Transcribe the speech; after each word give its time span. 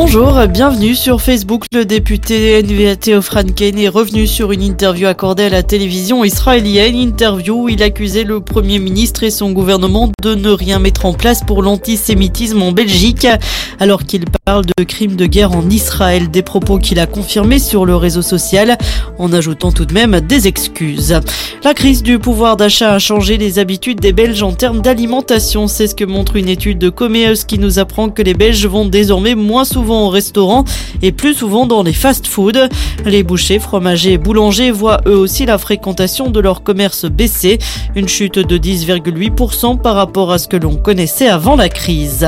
Bonjour, 0.00 0.46
bienvenue 0.46 0.94
sur 0.94 1.20
Facebook. 1.20 1.64
Le 1.72 1.84
député 1.84 2.62
NVA 2.62 3.20
Franken 3.20 3.76
est 3.76 3.88
revenu 3.88 4.28
sur 4.28 4.52
une 4.52 4.62
interview 4.62 5.08
accordée 5.08 5.42
à 5.42 5.48
la 5.48 5.64
télévision 5.64 6.22
israélienne. 6.22 6.94
Interview 6.94 7.64
où 7.64 7.68
il 7.68 7.82
accusait 7.82 8.22
le 8.22 8.38
Premier 8.38 8.78
ministre 8.78 9.24
et 9.24 9.30
son 9.32 9.50
gouvernement 9.50 10.08
de 10.22 10.36
ne 10.36 10.50
rien 10.50 10.78
mettre 10.78 11.04
en 11.04 11.14
place 11.14 11.42
pour 11.42 11.64
l'antisémitisme 11.64 12.62
en 12.62 12.70
Belgique, 12.70 13.26
alors 13.80 14.04
qu'il 14.04 14.24
parle 14.48 14.64
de 14.64 14.82
crimes 14.82 15.14
de 15.14 15.26
guerre 15.26 15.52
en 15.52 15.68
Israël. 15.68 16.30
Des 16.30 16.40
propos 16.40 16.78
qu'il 16.78 17.00
a 17.00 17.06
confirmés 17.06 17.58
sur 17.58 17.84
le 17.84 17.94
réseau 17.96 18.22
social, 18.22 18.78
en 19.18 19.30
ajoutant 19.34 19.72
tout 19.72 19.84
de 19.84 19.92
même 19.92 20.20
des 20.20 20.48
excuses. 20.48 21.20
La 21.64 21.74
crise 21.74 22.02
du 22.02 22.18
pouvoir 22.18 22.56
d'achat 22.56 22.94
a 22.94 22.98
changé 22.98 23.36
les 23.36 23.58
habitudes 23.58 24.00
des 24.00 24.14
Belges 24.14 24.42
en 24.42 24.52
termes 24.52 24.80
d'alimentation. 24.80 25.68
C'est 25.68 25.86
ce 25.86 25.94
que 25.94 26.06
montre 26.06 26.36
une 26.36 26.48
étude 26.48 26.78
de 26.78 26.88
Comeus 26.88 27.44
qui 27.46 27.58
nous 27.58 27.78
apprend 27.78 28.08
que 28.08 28.22
les 28.22 28.32
Belges 28.32 28.64
vont 28.64 28.86
désormais 28.86 29.34
moins 29.34 29.66
souvent 29.66 30.06
au 30.06 30.08
restaurant 30.08 30.64
et 31.02 31.12
plus 31.12 31.34
souvent 31.34 31.66
dans 31.66 31.82
les 31.82 31.92
fast-foods. 31.92 32.70
Les 33.04 33.22
bouchers, 33.24 33.58
fromagers 33.58 34.14
et 34.14 34.18
boulangers 34.18 34.70
voient 34.70 35.02
eux 35.06 35.18
aussi 35.18 35.44
la 35.44 35.58
fréquentation 35.58 36.30
de 36.30 36.40
leur 36.40 36.62
commerce 36.62 37.04
baisser, 37.04 37.58
une 37.94 38.08
chute 38.08 38.38
de 38.38 38.56
10,8% 38.56 39.78
par 39.78 39.96
rapport 39.96 40.32
à 40.32 40.38
ce 40.38 40.48
que 40.48 40.56
l'on 40.56 40.76
connaissait 40.76 41.28
avant 41.28 41.54
la 41.54 41.68
crise. 41.68 42.26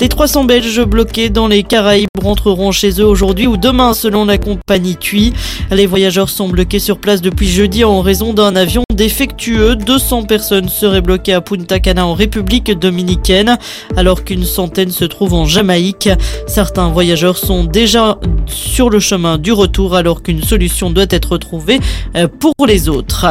Les 0.00 0.08
300 0.08 0.44
Belges 0.44 0.82
bloqués 0.82 1.28
dans 1.28 1.46
les 1.46 1.59
Caraïbes 1.64 2.08
rentreront 2.22 2.72
chez 2.72 3.00
eux 3.00 3.06
aujourd'hui 3.06 3.46
ou 3.46 3.56
demain 3.56 3.94
selon 3.94 4.24
la 4.24 4.38
compagnie 4.38 4.96
TUI. 4.96 5.32
Les 5.70 5.86
voyageurs 5.86 6.28
sont 6.28 6.48
bloqués 6.48 6.78
sur 6.78 6.98
place 6.98 7.20
depuis 7.20 7.48
jeudi 7.48 7.84
en 7.84 8.00
raison 8.00 8.32
d'un 8.32 8.56
avion 8.56 8.82
défectueux. 8.94 9.76
200 9.76 10.24
personnes 10.24 10.68
seraient 10.68 11.00
bloquées 11.00 11.32
à 11.32 11.40
Punta 11.40 11.80
Cana 11.80 12.06
en 12.06 12.14
République 12.14 12.70
dominicaine 12.70 13.58
alors 13.96 14.24
qu'une 14.24 14.44
centaine 14.44 14.90
se 14.90 15.04
trouvent 15.04 15.34
en 15.34 15.46
Jamaïque. 15.46 16.10
Certains 16.46 16.88
voyageurs 16.88 17.38
sont 17.38 17.64
déjà 17.64 18.18
sur 18.46 18.90
le 18.90 19.00
chemin 19.00 19.38
du 19.38 19.52
retour 19.52 19.94
alors 19.94 20.22
qu'une 20.22 20.42
solution 20.42 20.90
doit 20.90 21.06
être 21.10 21.38
trouvée 21.38 21.80
euh, 22.16 22.28
pour 22.28 22.66
les 22.66 22.88
autres. 22.88 23.26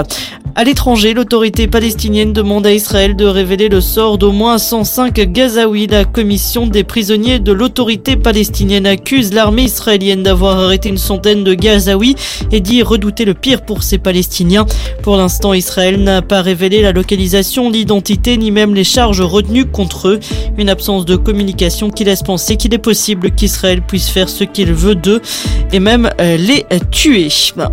À 0.56 0.64
l'étranger, 0.64 1.14
l'autorité 1.14 1.68
palestinienne 1.68 2.34
demande 2.34 2.66
à 2.66 2.73
Israël 2.73 3.16
de 3.16 3.25
révéler 3.25 3.70
le 3.70 3.80
sort 3.80 4.18
d'au 4.18 4.31
moins 4.31 4.58
105 4.58 5.14
Gazaouis. 5.14 5.88
La 5.88 6.03
commission 6.03 6.68
des 6.68 6.84
prisonniers 6.84 7.40
de 7.40 7.52
l'autorité 7.52 8.18
palestinienne 8.20 8.86
accuse 8.86 9.34
l'armée 9.34 9.64
israélienne 9.64 10.23
d'avoir 10.23 10.59
arrêté 10.59 10.89
une 10.89 10.98
centaine 10.98 11.44
de 11.44 11.53
Gazaouis 11.53 12.16
et 12.52 12.59
dit 12.59 12.84
redouter 12.84 13.25
le 13.25 13.34
pire 13.34 13.62
pour 13.62 13.84
ces 13.84 13.98
Palestiniens. 13.98 14.66
Pour 15.03 15.17
l'instant, 15.17 15.53
Israël 15.53 16.02
n'a 16.03 16.22
pas 16.22 16.42
révélé 16.42 16.81
la 16.81 16.92
localisation, 16.92 17.70
l'identité 17.70 18.38
ni 18.38 18.52
même 18.52 18.75
les 18.75 18.84
charges 18.84 19.22
retenues 19.22 19.66
contre 19.66 20.09
eux. 20.09 20.20
Une 20.58 20.70
absence 20.70 21.06
de 21.06 21.16
communication 21.16 21.90
qui 21.90 22.03
laisse 22.03 22.23
penser 22.23 22.58
qu'il 22.58 22.73
est 22.73 22.78
possible 22.78 23.31
qu'Israël 23.31 23.81
puisse 23.81 24.09
faire 24.09 24.30
ce 24.30 24.44
qu'il 24.44 24.73
veut 24.73 24.95
d'eux 24.95 25.22
et 25.72 25.80
même 25.80 26.09
euh, 26.20 26.38
les 26.38 26.66
tuer. 26.92 27.30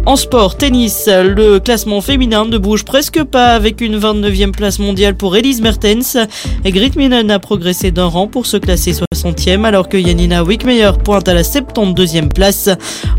En 0.06 0.16
sport, 0.16 0.56
tennis, 0.56 1.08
le 1.08 1.58
classement 1.58 2.00
féminin 2.00 2.46
de 2.46 2.58
bouge 2.58 2.84
presque 2.84 3.22
pas 3.24 3.48
avec 3.48 3.80
une 3.80 3.98
29e 3.98 4.52
place 4.52 4.78
mondiale 4.78 5.16
pour 5.16 5.36
Elise 5.36 5.60
Mertens. 5.60 6.16
Gritminen 6.64 7.30
a 7.30 7.38
progressé 7.38 7.90
d'un 7.90 8.06
rang 8.06 8.26
pour 8.26 8.46
se 8.46 8.56
classer 8.56 8.92
60e 8.92 9.64
alors 9.64 9.88
que 9.88 9.96
Yanina 9.96 10.35
Wickmeyer 10.35 10.91
pointe 11.03 11.27
à 11.27 11.33
la 11.33 11.41
72e 11.41 12.29
place. 12.29 12.69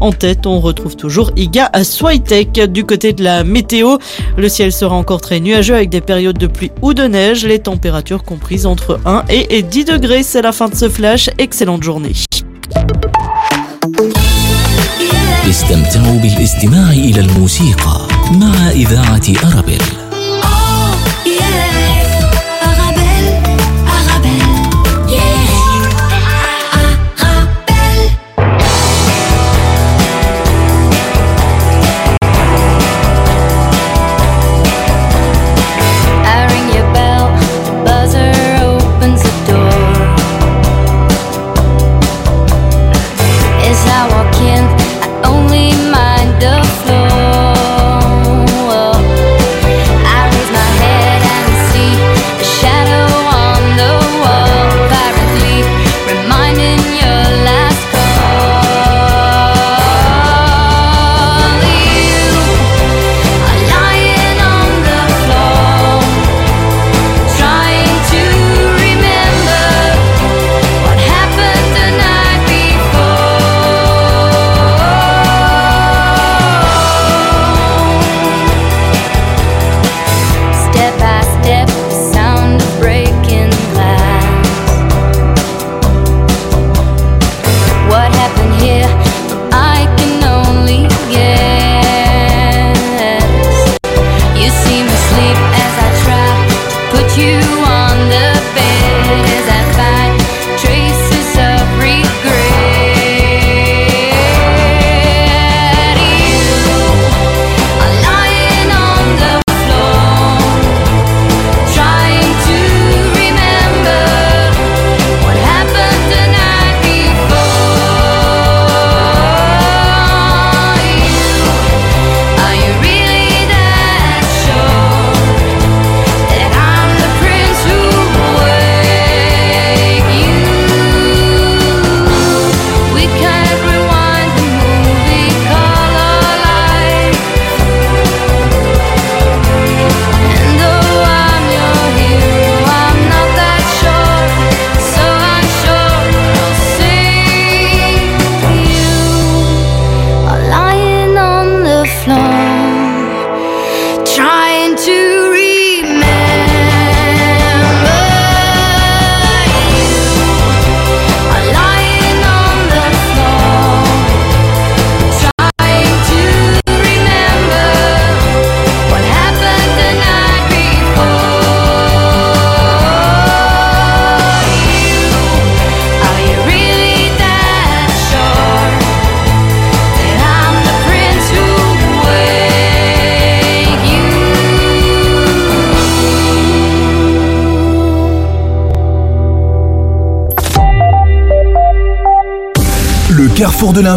En 0.00 0.12
tête, 0.12 0.47
on 0.47 0.61
retrouve 0.61 0.97
toujours 0.97 1.31
Iga 1.36 1.70
Swiatek. 1.83 2.70
Du 2.70 2.84
côté 2.84 3.12
de 3.12 3.25
la 3.25 3.45
météo, 3.45 3.98
le 4.36 4.48
ciel 4.48 4.72
sera 4.72 4.95
encore 4.95 5.20
très 5.20 5.41
nuageux 5.41 5.75
avec 5.75 5.91
des 5.91 6.00
périodes 6.00 6.39
de 6.39 6.47
pluie 6.47 6.70
ou 6.83 6.95
de 6.95 7.05
neige, 7.05 7.45
les 7.45 7.58
températures 7.58 8.25
comprises 8.25 8.67
entre 8.67 9.00
1 9.05 9.25
et 9.28 9.62
10 9.62 9.84
degrés. 9.84 10.22
C'est 10.22 10.42
la 10.42 10.53
fin 10.53 10.69
de 10.69 10.75
ce 10.75 10.89
flash. 10.89 11.31
Excellente 11.39 11.83
journée. 11.83 12.12
استمتعوا 15.50 16.19
بالاستماع 16.19 16.91
إلى 16.91 17.20
الموسيقى 17.20 18.08
مع 18.41 18.70
إذاعة 18.70 19.22
أرابيل 19.45 20.06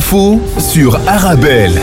L'info 0.01 0.41
sur 0.59 0.97
Arabelle. 1.07 1.79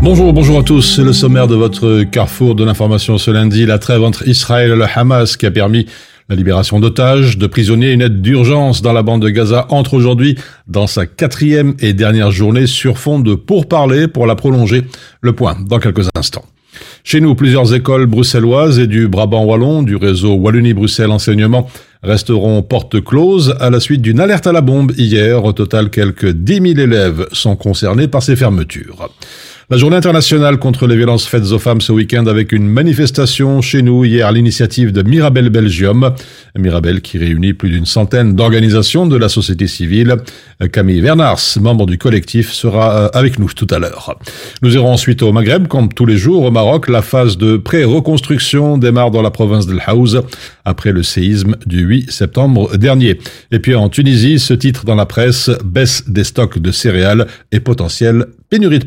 Bonjour, 0.00 0.32
bonjour 0.32 0.60
à 0.60 0.62
tous. 0.62 0.98
Le 0.98 1.12
sommaire 1.12 1.46
de 1.48 1.54
votre 1.54 2.04
carrefour 2.04 2.54
de 2.54 2.64
l'information 2.64 3.18
ce 3.18 3.30
lundi. 3.30 3.66
La 3.66 3.78
trêve 3.78 4.02
entre 4.02 4.26
Israël 4.26 4.70
et 4.70 4.74
le 4.74 4.86
Hamas 4.86 5.36
qui 5.36 5.44
a 5.44 5.50
permis 5.50 5.84
la 6.30 6.34
libération 6.34 6.80
d'otages, 6.80 7.36
de 7.36 7.46
prisonniers, 7.46 7.92
une 7.92 8.00
aide 8.00 8.22
d'urgence 8.22 8.80
dans 8.80 8.94
la 8.94 9.02
bande 9.02 9.20
de 9.20 9.28
Gaza 9.28 9.66
entre 9.68 9.92
aujourd'hui 9.92 10.38
dans 10.66 10.86
sa 10.86 11.04
quatrième 11.04 11.74
et 11.80 11.92
dernière 11.92 12.30
journée 12.30 12.66
sur 12.66 12.96
fond 12.96 13.18
de 13.18 13.34
pourparlers 13.34 14.08
pour 14.08 14.26
la 14.26 14.34
prolonger. 14.34 14.84
Le 15.20 15.34
point 15.34 15.58
dans 15.60 15.78
quelques 15.78 16.08
instants. 16.16 16.46
Chez 17.04 17.20
nous, 17.20 17.34
plusieurs 17.34 17.74
écoles 17.74 18.06
bruxelloises 18.06 18.78
et 18.78 18.86
du 18.86 19.08
Brabant 19.08 19.44
Wallon, 19.44 19.82
du 19.82 19.96
réseau 19.96 20.34
Wallonie-Bruxelles 20.34 21.10
Enseignement, 21.10 21.68
resteront 22.02 22.62
porte 22.62 23.02
close 23.02 23.54
à 23.60 23.70
la 23.70 23.80
suite 23.80 24.02
d'une 24.02 24.20
alerte 24.20 24.46
à 24.46 24.52
la 24.52 24.60
bombe 24.60 24.92
hier. 24.96 25.44
Au 25.44 25.52
total, 25.52 25.90
quelques 25.90 26.30
10 26.30 26.74
000 26.74 26.78
élèves 26.78 27.26
sont 27.32 27.56
concernés 27.56 28.08
par 28.08 28.22
ces 28.22 28.36
fermetures. 28.36 29.08
La 29.68 29.78
journée 29.78 29.96
internationale 29.96 30.58
contre 30.58 30.86
les 30.86 30.94
violences 30.94 31.26
faites 31.26 31.50
aux 31.50 31.58
femmes 31.58 31.80
ce 31.80 31.90
week-end 31.90 32.26
avec 32.26 32.52
une 32.52 32.68
manifestation 32.68 33.60
chez 33.60 33.82
nous 33.82 34.04
hier 34.04 34.28
à 34.28 34.30
l'initiative 34.30 34.92
de 34.92 35.02
Mirabel 35.02 35.50
Belgium. 35.50 36.14
Mirabel 36.56 37.00
qui 37.00 37.18
réunit 37.18 37.52
plus 37.52 37.70
d'une 37.70 37.84
centaine 37.84 38.36
d'organisations 38.36 39.06
de 39.06 39.16
la 39.16 39.28
société 39.28 39.66
civile. 39.66 40.18
Camille 40.72 41.00
Vernars, 41.00 41.40
membre 41.60 41.86
du 41.86 41.98
collectif, 41.98 42.52
sera 42.52 42.96
euh, 42.96 43.08
avec 43.12 43.40
nous 43.40 43.48
tout 43.48 43.66
à 43.70 43.80
l'heure. 43.80 44.16
Nous 44.62 44.72
irons 44.76 44.92
ensuite 44.92 45.22
au 45.22 45.32
Maghreb, 45.32 45.66
comme 45.66 45.92
tous 45.92 46.06
les 46.06 46.16
jours 46.16 46.44
au 46.44 46.52
Maroc. 46.52 46.88
La 46.88 47.02
phase 47.02 47.36
de 47.36 47.56
pré-reconstruction 47.56 48.78
démarre 48.78 49.10
dans 49.10 49.22
la 49.22 49.32
province 49.32 49.66
d'El 49.66 49.82
Haouz 49.84 50.22
après 50.64 50.92
le 50.92 51.02
séisme 51.02 51.56
du 51.66 51.80
8 51.80 52.12
septembre 52.12 52.76
dernier. 52.76 53.18
Et 53.50 53.58
puis 53.58 53.74
en 53.74 53.88
Tunisie, 53.88 54.38
ce 54.38 54.54
titre 54.54 54.84
dans 54.84 54.94
la 54.94 55.06
presse, 55.06 55.50
baisse 55.64 56.08
des 56.08 56.22
stocks 56.22 56.60
de 56.60 56.70
céréales 56.70 57.26
et 57.50 57.58
potentielle 57.58 58.26
pénurie 58.48 58.78
de. 58.78 58.86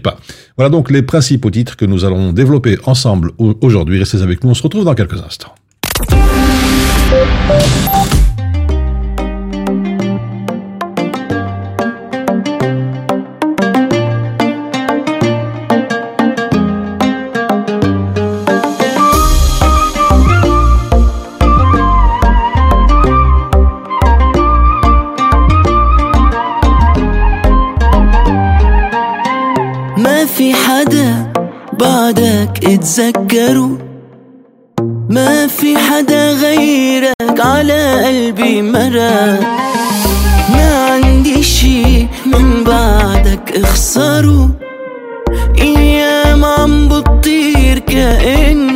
Voilà 0.57 0.69
donc 0.69 0.89
les 0.91 1.01
principaux 1.01 1.51
titres 1.51 1.75
que 1.75 1.85
nous 1.85 2.05
allons 2.05 2.33
développer 2.33 2.77
ensemble 2.85 3.31
aujourd'hui. 3.37 3.99
Restez 3.99 4.21
avec 4.21 4.43
nous, 4.43 4.51
on 4.51 4.53
se 4.53 4.63
retrouve 4.63 4.85
dans 4.85 4.95
quelques 4.95 5.21
instants. 5.21 5.53
اتذكروا؟ 32.57 33.77
ما 35.09 35.47
في 35.47 35.77
حدا 35.77 36.31
غيرك 36.31 37.13
على 37.39 38.05
قلبي 38.05 38.61
مرق 38.61 39.39
ما 40.53 40.85
عندي 41.03 41.43
شي 41.43 42.01
من 42.25 42.63
بعدك 42.63 43.51
اخسروا 43.63 44.47
أيام 45.61 46.45
عم 46.45 46.89
بتطير 46.89 47.79
كأنها 47.79 48.68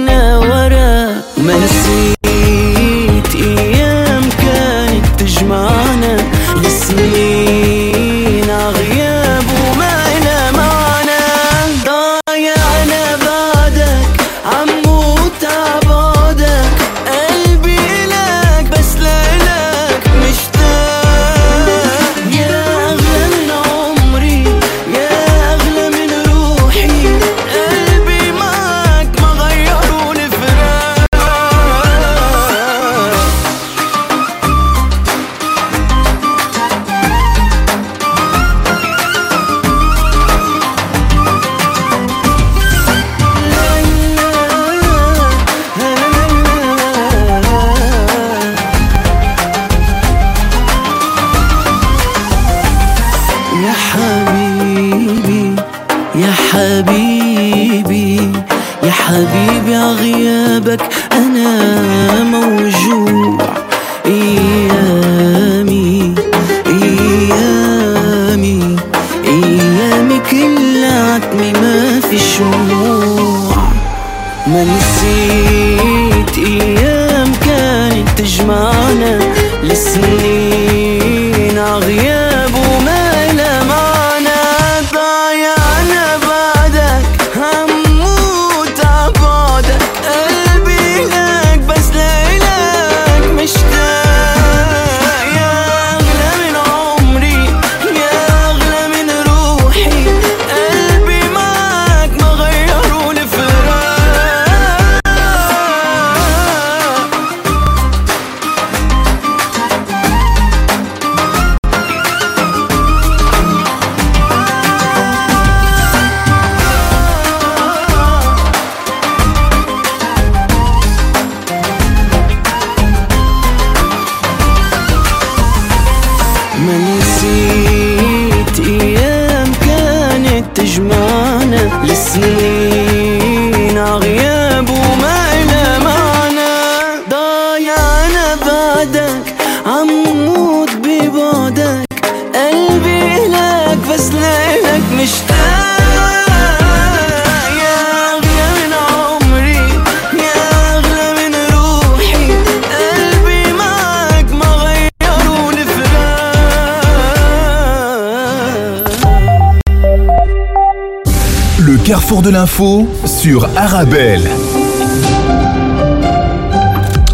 de 162.22 162.30
l'info 162.30 162.88
sur 163.06 163.50
Arabelle. 163.58 164.22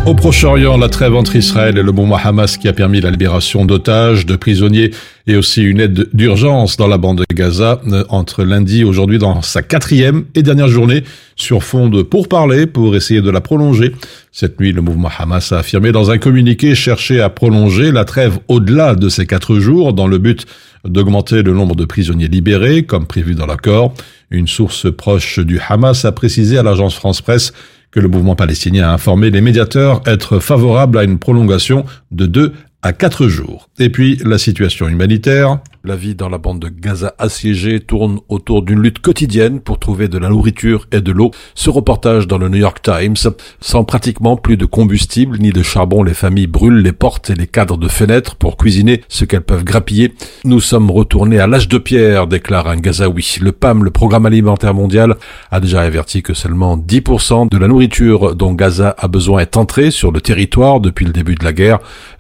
Au 0.05 0.13
Proche-Orient, 0.13 0.77
la 0.77 0.89
trêve 0.89 1.15
entre 1.15 1.35
Israël 1.35 1.77
et 1.77 1.83
le 1.83 1.91
mouvement 1.91 2.17
Hamas 2.17 2.57
qui 2.57 2.67
a 2.67 2.73
permis 2.73 2.99
la 2.99 3.11
libération 3.11 3.65
d'otages, 3.65 4.25
de 4.25 4.35
prisonniers 4.35 4.91
et 5.27 5.37
aussi 5.37 5.61
une 5.61 5.79
aide 5.79 6.09
d'urgence 6.13 6.75
dans 6.75 6.87
la 6.87 6.97
bande 6.97 7.19
de 7.19 7.35
Gaza 7.35 7.79
euh, 7.87 8.03
entre 8.09 8.43
lundi 8.43 8.81
et 8.81 8.83
aujourd'hui 8.83 9.19
dans 9.19 9.41
sa 9.41 9.61
quatrième 9.61 10.25
et 10.35 10.43
dernière 10.43 10.67
journée 10.67 11.03
sur 11.35 11.63
fond 11.63 11.87
de 11.87 12.01
pourparlers 12.01 12.65
pour 12.65 12.95
essayer 12.95 13.21
de 13.21 13.29
la 13.29 13.39
prolonger. 13.39 13.93
Cette 14.31 14.59
nuit, 14.59 14.73
le 14.73 14.81
mouvement 14.81 15.11
Hamas 15.17 15.51
a 15.51 15.59
affirmé 15.59 15.91
dans 15.91 16.11
un 16.11 16.17
communiqué 16.17 16.75
chercher 16.75 17.21
à 17.21 17.29
prolonger 17.29 17.91
la 17.91 18.03
trêve 18.03 18.39
au-delà 18.47 18.95
de 18.95 19.07
ces 19.07 19.27
quatre 19.27 19.59
jours 19.59 19.93
dans 19.93 20.07
le 20.07 20.17
but 20.17 20.45
d'augmenter 20.85 21.43
le 21.43 21.53
nombre 21.53 21.75
de 21.75 21.85
prisonniers 21.85 22.27
libérés 22.27 22.83
comme 22.83 23.05
prévu 23.05 23.35
dans 23.35 23.45
l'accord. 23.45 23.93
Une 24.31 24.47
source 24.47 24.91
proche 24.95 25.39
du 25.39 25.59
Hamas 25.59 26.05
a 26.05 26.11
précisé 26.11 26.57
à 26.57 26.63
l'agence 26.63 26.95
France 26.95 27.21
Presse 27.21 27.51
que 27.91 27.99
le 27.99 28.07
mouvement 28.07 28.35
palestinien 28.35 28.87
a 28.87 28.93
informé 28.93 29.31
les 29.31 29.41
médiateurs 29.41 30.01
être 30.05 30.39
favorable 30.39 30.97
à 30.99 31.03
une 31.03 31.17
prolongation 31.17 31.85
de 32.11 32.27
deux 32.27 32.53
à 32.81 32.93
quatre 32.93 33.27
jours. 33.27 33.68
Et 33.81 33.89
puis, 33.89 34.19
la 34.25 34.37
situation 34.37 34.89
humanitaire. 34.89 35.59
La 35.85 35.95
vie 35.95 36.13
dans 36.13 36.27
la 36.27 36.37
bande 36.37 36.59
de 36.59 36.67
Gaza 36.67 37.15
assiégée 37.17 37.79
tourne 37.79 38.19
autour 38.27 38.63
d'une 38.63 38.81
lutte 38.81 38.99
quotidienne 38.99 39.61
pour 39.61 39.79
trouver 39.79 40.09
de 40.09 40.17
la 40.17 40.27
nourriture 40.27 40.85
et 40.91 40.99
de 40.99 41.13
l'eau. 41.13 41.31
Ce 41.55 41.69
reportage 41.69 42.27
dans 42.27 42.37
le 42.37 42.49
New 42.49 42.57
York 42.57 42.81
Times, 42.81 43.15
sans 43.61 43.85
pratiquement 43.85 44.35
plus 44.35 44.57
de 44.57 44.65
combustible 44.65 45.37
ni 45.39 45.51
de 45.51 45.63
charbon, 45.63 46.03
les 46.03 46.13
familles 46.13 46.47
brûlent 46.47 46.81
les 46.81 46.91
portes 46.91 47.29
et 47.29 47.35
les 47.35 47.47
cadres 47.47 47.77
de 47.77 47.87
fenêtres 47.87 48.35
pour 48.35 48.57
cuisiner 48.57 49.03
ce 49.07 49.23
qu'elles 49.23 49.45
peuvent 49.45 49.63
grappiller. 49.63 50.13
Nous 50.43 50.59
sommes 50.59 50.91
retournés 50.91 51.39
à 51.39 51.47
l'âge 51.47 51.69
de 51.69 51.77
pierre, 51.77 52.27
déclare 52.27 52.67
un 52.67 52.75
Gazaoui. 52.75 53.37
Le 53.39 53.53
PAM, 53.53 53.85
le 53.85 53.91
Programme 53.91 54.25
alimentaire 54.25 54.73
mondial, 54.73 55.15
a 55.49 55.61
déjà 55.61 55.79
averti 55.79 56.21
que 56.21 56.33
seulement 56.33 56.75
10% 56.75 57.49
de 57.49 57.57
la 57.57 57.69
nourriture 57.69 58.35
dont 58.35 58.51
Gaza 58.51 58.95
a 58.97 59.07
besoin 59.07 59.39
est 59.39 59.55
entrée 59.55 59.91
sur 59.91 60.11
le 60.11 60.19
territoire 60.19 60.81
depuis 60.81 61.05
le 61.05 61.13
début 61.13 61.35
de 61.35 61.45
la 61.45 61.53
guerre, 61.53 61.79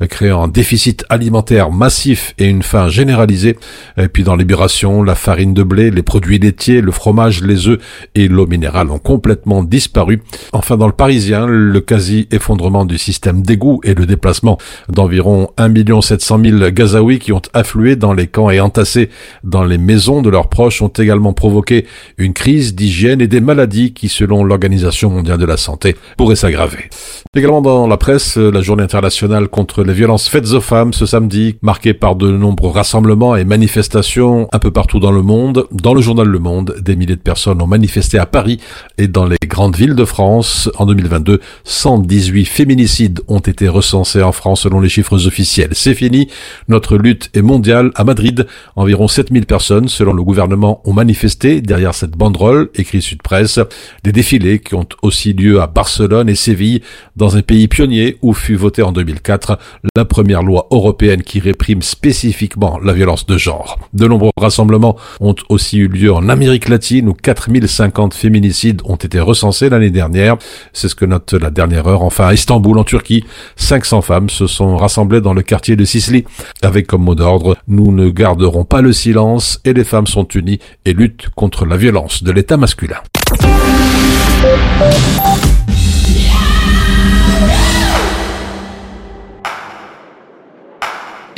créant 0.09 0.43
un 0.43 0.47
déficit 0.47 1.03
alimentaire 1.09 1.48
massif 1.71 2.33
et 2.37 2.45
une 2.45 2.63
faim 2.63 2.89
généralisée 2.89 3.57
et 3.97 4.07
puis 4.07 4.23
dans 4.23 4.35
Libération, 4.35 5.03
la 5.03 5.15
farine 5.15 5.53
de 5.53 5.63
blé, 5.63 5.91
les 5.91 6.03
produits 6.03 6.39
laitiers, 6.39 6.81
le 6.81 6.91
fromage, 6.91 7.41
les 7.43 7.67
œufs 7.67 7.79
et 8.15 8.27
l'eau 8.27 8.47
minérale 8.47 8.89
ont 8.91 8.99
complètement 8.99 9.63
disparu. 9.63 10.21
Enfin 10.53 10.77
dans 10.77 10.87
le 10.87 10.93
Parisien, 10.93 11.45
le 11.47 11.79
quasi-effondrement 11.79 12.85
du 12.85 12.97
système 12.97 13.41
d'égout 13.41 13.81
et 13.83 13.93
le 13.93 14.05
déplacement 14.05 14.57
d'environ 14.89 15.49
1 15.57 16.01
700 16.01 16.39
000 16.43 16.71
Gazaouis 16.71 17.19
qui 17.19 17.31
ont 17.31 17.41
afflué 17.53 17.95
dans 17.95 18.13
les 18.13 18.27
camps 18.27 18.49
et 18.49 18.59
entassés 18.59 19.09
dans 19.43 19.63
les 19.63 19.77
maisons 19.77 20.21
de 20.21 20.29
leurs 20.29 20.49
proches 20.49 20.81
ont 20.81 20.87
également 20.87 21.33
provoqué 21.33 21.85
une 22.17 22.33
crise 22.33 22.75
d'hygiène 22.75 23.21
et 23.21 23.27
des 23.27 23.41
maladies 23.41 23.93
qui, 23.93 24.09
selon 24.09 24.43
l'Organisation 24.43 25.09
mondiale 25.09 25.37
de 25.37 25.45
la 25.45 25.57
santé, 25.57 25.95
pourraient 26.17 26.35
s'aggraver. 26.35 26.89
Également 27.35 27.61
dans 27.61 27.87
la 27.87 27.97
presse, 27.97 28.37
la 28.37 28.61
journée 28.61 28.83
internationale 28.83 29.47
contre 29.47 29.83
les 29.83 29.93
violences 29.93 30.27
faites 30.27 30.51
aux 30.51 30.61
femmes 30.61 30.93
ce 30.93 31.05
samedi, 31.05 31.38
marquée 31.61 31.93
par 31.93 32.15
de 32.15 32.31
nombreux 32.31 32.71
rassemblements 32.71 33.35
et 33.35 33.43
manifestations 33.43 34.47
un 34.51 34.59
peu 34.59 34.71
partout 34.71 34.99
dans 34.99 35.11
le 35.11 35.21
monde. 35.21 35.67
Dans 35.71 35.93
le 35.93 36.01
journal 36.01 36.27
Le 36.27 36.39
Monde, 36.39 36.75
des 36.81 36.95
milliers 36.95 37.15
de 37.15 37.21
personnes 37.21 37.61
ont 37.61 37.67
manifesté 37.67 38.17
à 38.17 38.25
Paris 38.25 38.59
et 38.97 39.07
dans 39.07 39.25
les 39.25 39.37
grandes 39.45 39.75
villes 39.75 39.95
de 39.95 40.05
France. 40.05 40.69
En 40.77 40.85
2022, 40.85 41.39
118 41.63 42.45
féminicides 42.45 43.21
ont 43.27 43.39
été 43.39 43.67
recensés 43.67 44.21
en 44.21 44.31
France 44.31 44.61
selon 44.61 44.79
les 44.79 44.89
chiffres 44.89 45.27
officiels. 45.27 45.69
C'est 45.73 45.93
fini. 45.93 46.29
Notre 46.67 46.97
lutte 46.97 47.29
est 47.33 47.41
mondiale. 47.41 47.91
À 47.95 48.03
Madrid, 48.03 48.47
environ 48.75 49.07
7000 49.07 49.45
personnes, 49.45 49.87
selon 49.87 50.13
le 50.13 50.23
gouvernement, 50.23 50.81
ont 50.85 50.93
manifesté 50.93 51.61
derrière 51.61 51.93
cette 51.93 52.11
banderole, 52.11 52.69
écrit 52.75 53.01
Sud 53.01 53.21
Presse. 53.21 53.59
Des 54.03 54.11
défilés 54.11 54.59
qui 54.59 54.75
ont 54.75 54.87
aussi 55.01 55.33
lieu 55.33 55.61
à 55.61 55.67
Barcelone 55.67 56.29
et 56.29 56.35
Séville, 56.35 56.81
dans 57.15 57.37
un 57.37 57.41
pays 57.41 57.67
pionnier 57.67 58.17
où 58.21 58.33
fut 58.33 58.55
votée 58.55 58.81
en 58.81 58.91
2004 58.91 59.57
la 59.95 60.05
première 60.05 60.43
loi 60.43 60.67
européenne 60.71 61.23
qui 61.29 61.39
réprime 61.39 61.83
spécifiquement 61.83 62.79
la 62.83 62.91
violence 62.91 63.27
de 63.27 63.37
genre. 63.37 63.77
De 63.93 64.07
nombreux 64.07 64.31
rassemblements 64.35 64.97
ont 65.21 65.35
aussi 65.47 65.77
eu 65.77 65.87
lieu 65.87 66.11
en 66.11 66.27
Amérique 66.27 66.67
latine 66.67 67.07
où 67.07 67.13
4050 67.13 68.15
féminicides 68.15 68.81
ont 68.83 68.95
été 68.95 69.19
recensés 69.19 69.69
l'année 69.69 69.91
dernière. 69.91 70.37
C'est 70.73 70.89
ce 70.89 70.95
que 70.95 71.05
note 71.05 71.33
la 71.33 71.51
dernière 71.51 71.87
heure. 71.87 72.01
Enfin, 72.01 72.25
à 72.25 72.33
Istanbul, 72.33 72.79
en 72.79 72.83
Turquie, 72.83 73.25
500 73.57 74.01
femmes 74.01 74.29
se 74.31 74.47
sont 74.47 74.75
rassemblées 74.75 75.21
dans 75.21 75.35
le 75.35 75.43
quartier 75.43 75.75
de 75.75 75.85
Sicily 75.85 76.25
avec 76.63 76.87
comme 76.87 77.03
mot 77.03 77.13
d'ordre 77.13 77.55
Nous 77.67 77.91
ne 77.91 78.09
garderons 78.09 78.65
pas 78.65 78.81
le 78.81 78.91
silence 78.91 79.61
et 79.65 79.73
les 79.73 79.83
femmes 79.83 80.07
sont 80.07 80.27
unies 80.29 80.59
et 80.85 80.93
luttent 80.93 81.29
contre 81.35 81.67
la 81.67 81.77
violence 81.77 82.23
de 82.23 82.31
l'état 82.31 82.57
masculin. 82.57 82.97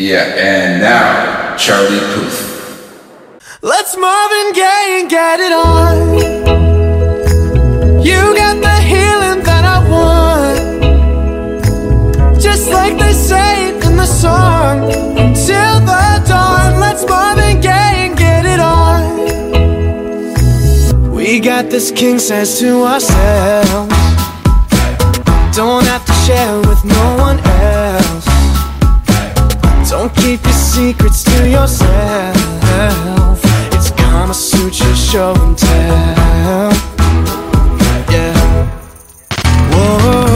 Yeah, 0.02 0.34
and 0.36 0.82
now, 0.82 1.56
Charlie 1.58 2.00
Puth. 2.16 2.36
Let's 3.62 3.96
Marvin 3.96 4.52
Gaye 4.52 4.98
and 5.00 5.08
get 5.08 5.40
it 5.40 5.52
on. 5.52 6.18
You 8.04 8.36
got 8.36 8.60
the 8.64 8.82
healing 8.82 9.44
that 9.44 9.64
I 9.64 9.78
want. 9.94 10.58
Just 12.42 12.72
like 12.72 12.98
they 12.98 13.14
say 13.14 13.76
in 13.76 13.96
the 13.96 14.08
song. 14.08 14.90
Till 15.36 15.80
the 15.82 16.24
dawn, 16.28 16.80
let's 16.80 17.06
Marvin 17.08 17.62
Gaye 17.62 18.08
and 18.08 18.18
get 18.18 18.44
it 18.44 18.60
on. 18.60 19.06
We 21.12 21.40
got 21.40 21.70
this 21.70 21.92
king 21.92 22.18
says 22.18 22.58
to 22.60 22.86
ourselves. 22.86 23.94
Don't 25.56 25.86
have 25.86 26.04
to 26.08 26.14
share 26.26 26.58
with 26.58 26.84
no 26.86 27.18
one 27.20 27.40
else. 27.40 28.31
Don't 30.02 30.16
keep 30.16 30.44
your 30.44 30.54
secrets 30.54 31.24
to 31.26 31.48
yourself. 31.48 33.40
It's 33.72 33.92
Kama 33.92 34.34
Sutra 34.34 34.96
show 34.96 35.36
and 35.36 35.56
tell. 35.56 36.72
Yeah. 38.10 38.66
Whoa. 39.70 40.31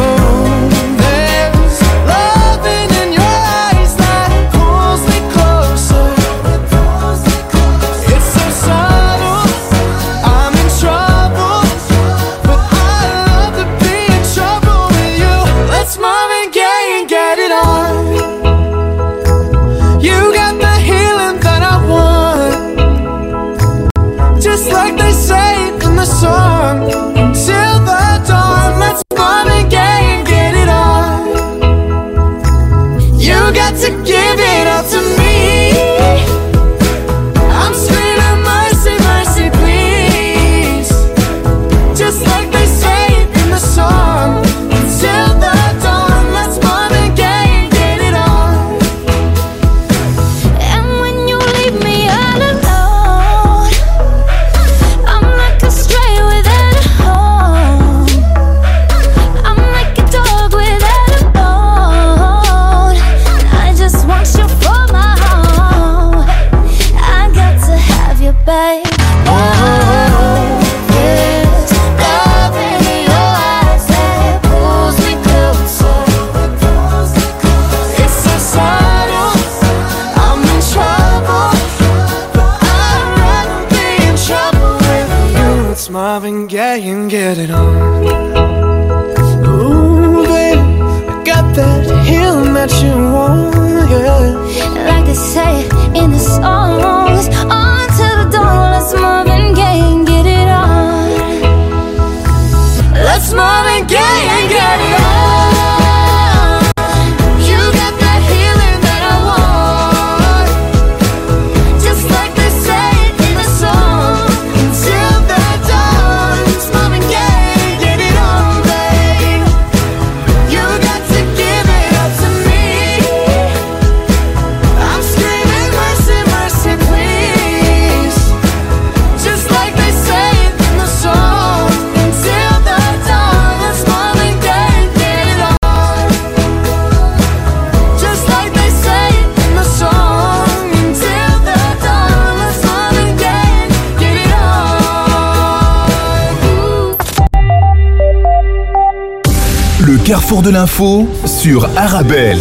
Carrefour 150.25 150.41
de 150.41 150.49
l'info 150.49 151.07
sur 151.27 151.65
Arabelle. 151.77 152.39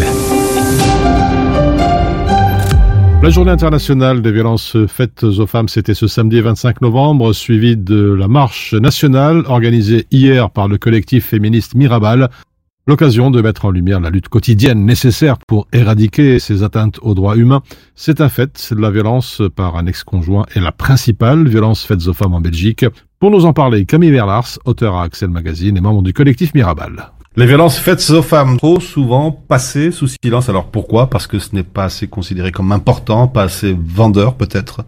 La 3.22 3.28
journée 3.28 3.50
internationale 3.50 4.22
des 4.22 4.32
violences 4.32 4.74
faites 4.86 5.22
aux 5.22 5.46
femmes, 5.46 5.68
c'était 5.68 5.92
ce 5.92 6.06
samedi 6.06 6.40
25 6.40 6.80
novembre, 6.80 7.34
suivi 7.34 7.76
de 7.76 8.14
la 8.14 8.26
marche 8.26 8.72
nationale 8.72 9.42
organisée 9.48 10.06
hier 10.10 10.48
par 10.50 10.66
le 10.66 10.78
collectif 10.78 11.26
féministe 11.26 11.74
Mirabal. 11.74 12.30
L'occasion 12.86 13.30
de 13.30 13.42
mettre 13.42 13.66
en 13.66 13.70
lumière 13.70 14.00
la 14.00 14.08
lutte 14.08 14.30
quotidienne 14.30 14.86
nécessaire 14.86 15.36
pour 15.46 15.68
éradiquer 15.74 16.38
ces 16.38 16.62
atteintes 16.62 16.98
aux 17.02 17.12
droits 17.12 17.36
humains. 17.36 17.60
C'est 17.94 18.22
un 18.22 18.30
fait, 18.30 18.72
la 18.74 18.90
violence 18.90 19.42
par 19.54 19.76
un 19.76 19.84
ex-conjoint 19.84 20.46
est 20.54 20.60
la 20.60 20.72
principale 20.72 21.46
violence 21.46 21.84
faite 21.84 22.06
aux 22.06 22.14
femmes 22.14 22.32
en 22.32 22.40
Belgique. 22.40 22.86
Pour 23.20 23.30
nous 23.30 23.44
en 23.44 23.52
parler, 23.52 23.84
Camille 23.84 24.10
Verlars, 24.10 24.58
auteur 24.64 24.94
à 24.94 25.02
Axel 25.02 25.28
Magazine 25.28 25.76
et 25.76 25.82
membre 25.82 26.00
du 26.00 26.14
collectif 26.14 26.54
Mirabal. 26.54 27.10
Les 27.36 27.46
violences 27.46 27.80
faites 27.80 28.10
aux 28.10 28.22
femmes, 28.22 28.58
trop 28.58 28.78
souvent 28.78 29.32
passées 29.32 29.90
sous 29.90 30.06
silence. 30.06 30.48
Alors 30.48 30.66
pourquoi? 30.66 31.10
Parce 31.10 31.26
que 31.26 31.40
ce 31.40 31.52
n'est 31.52 31.64
pas 31.64 31.82
assez 31.82 32.06
considéré 32.06 32.52
comme 32.52 32.70
important, 32.70 33.26
pas 33.26 33.42
assez 33.42 33.76
vendeur 33.76 34.36
peut-être? 34.36 34.82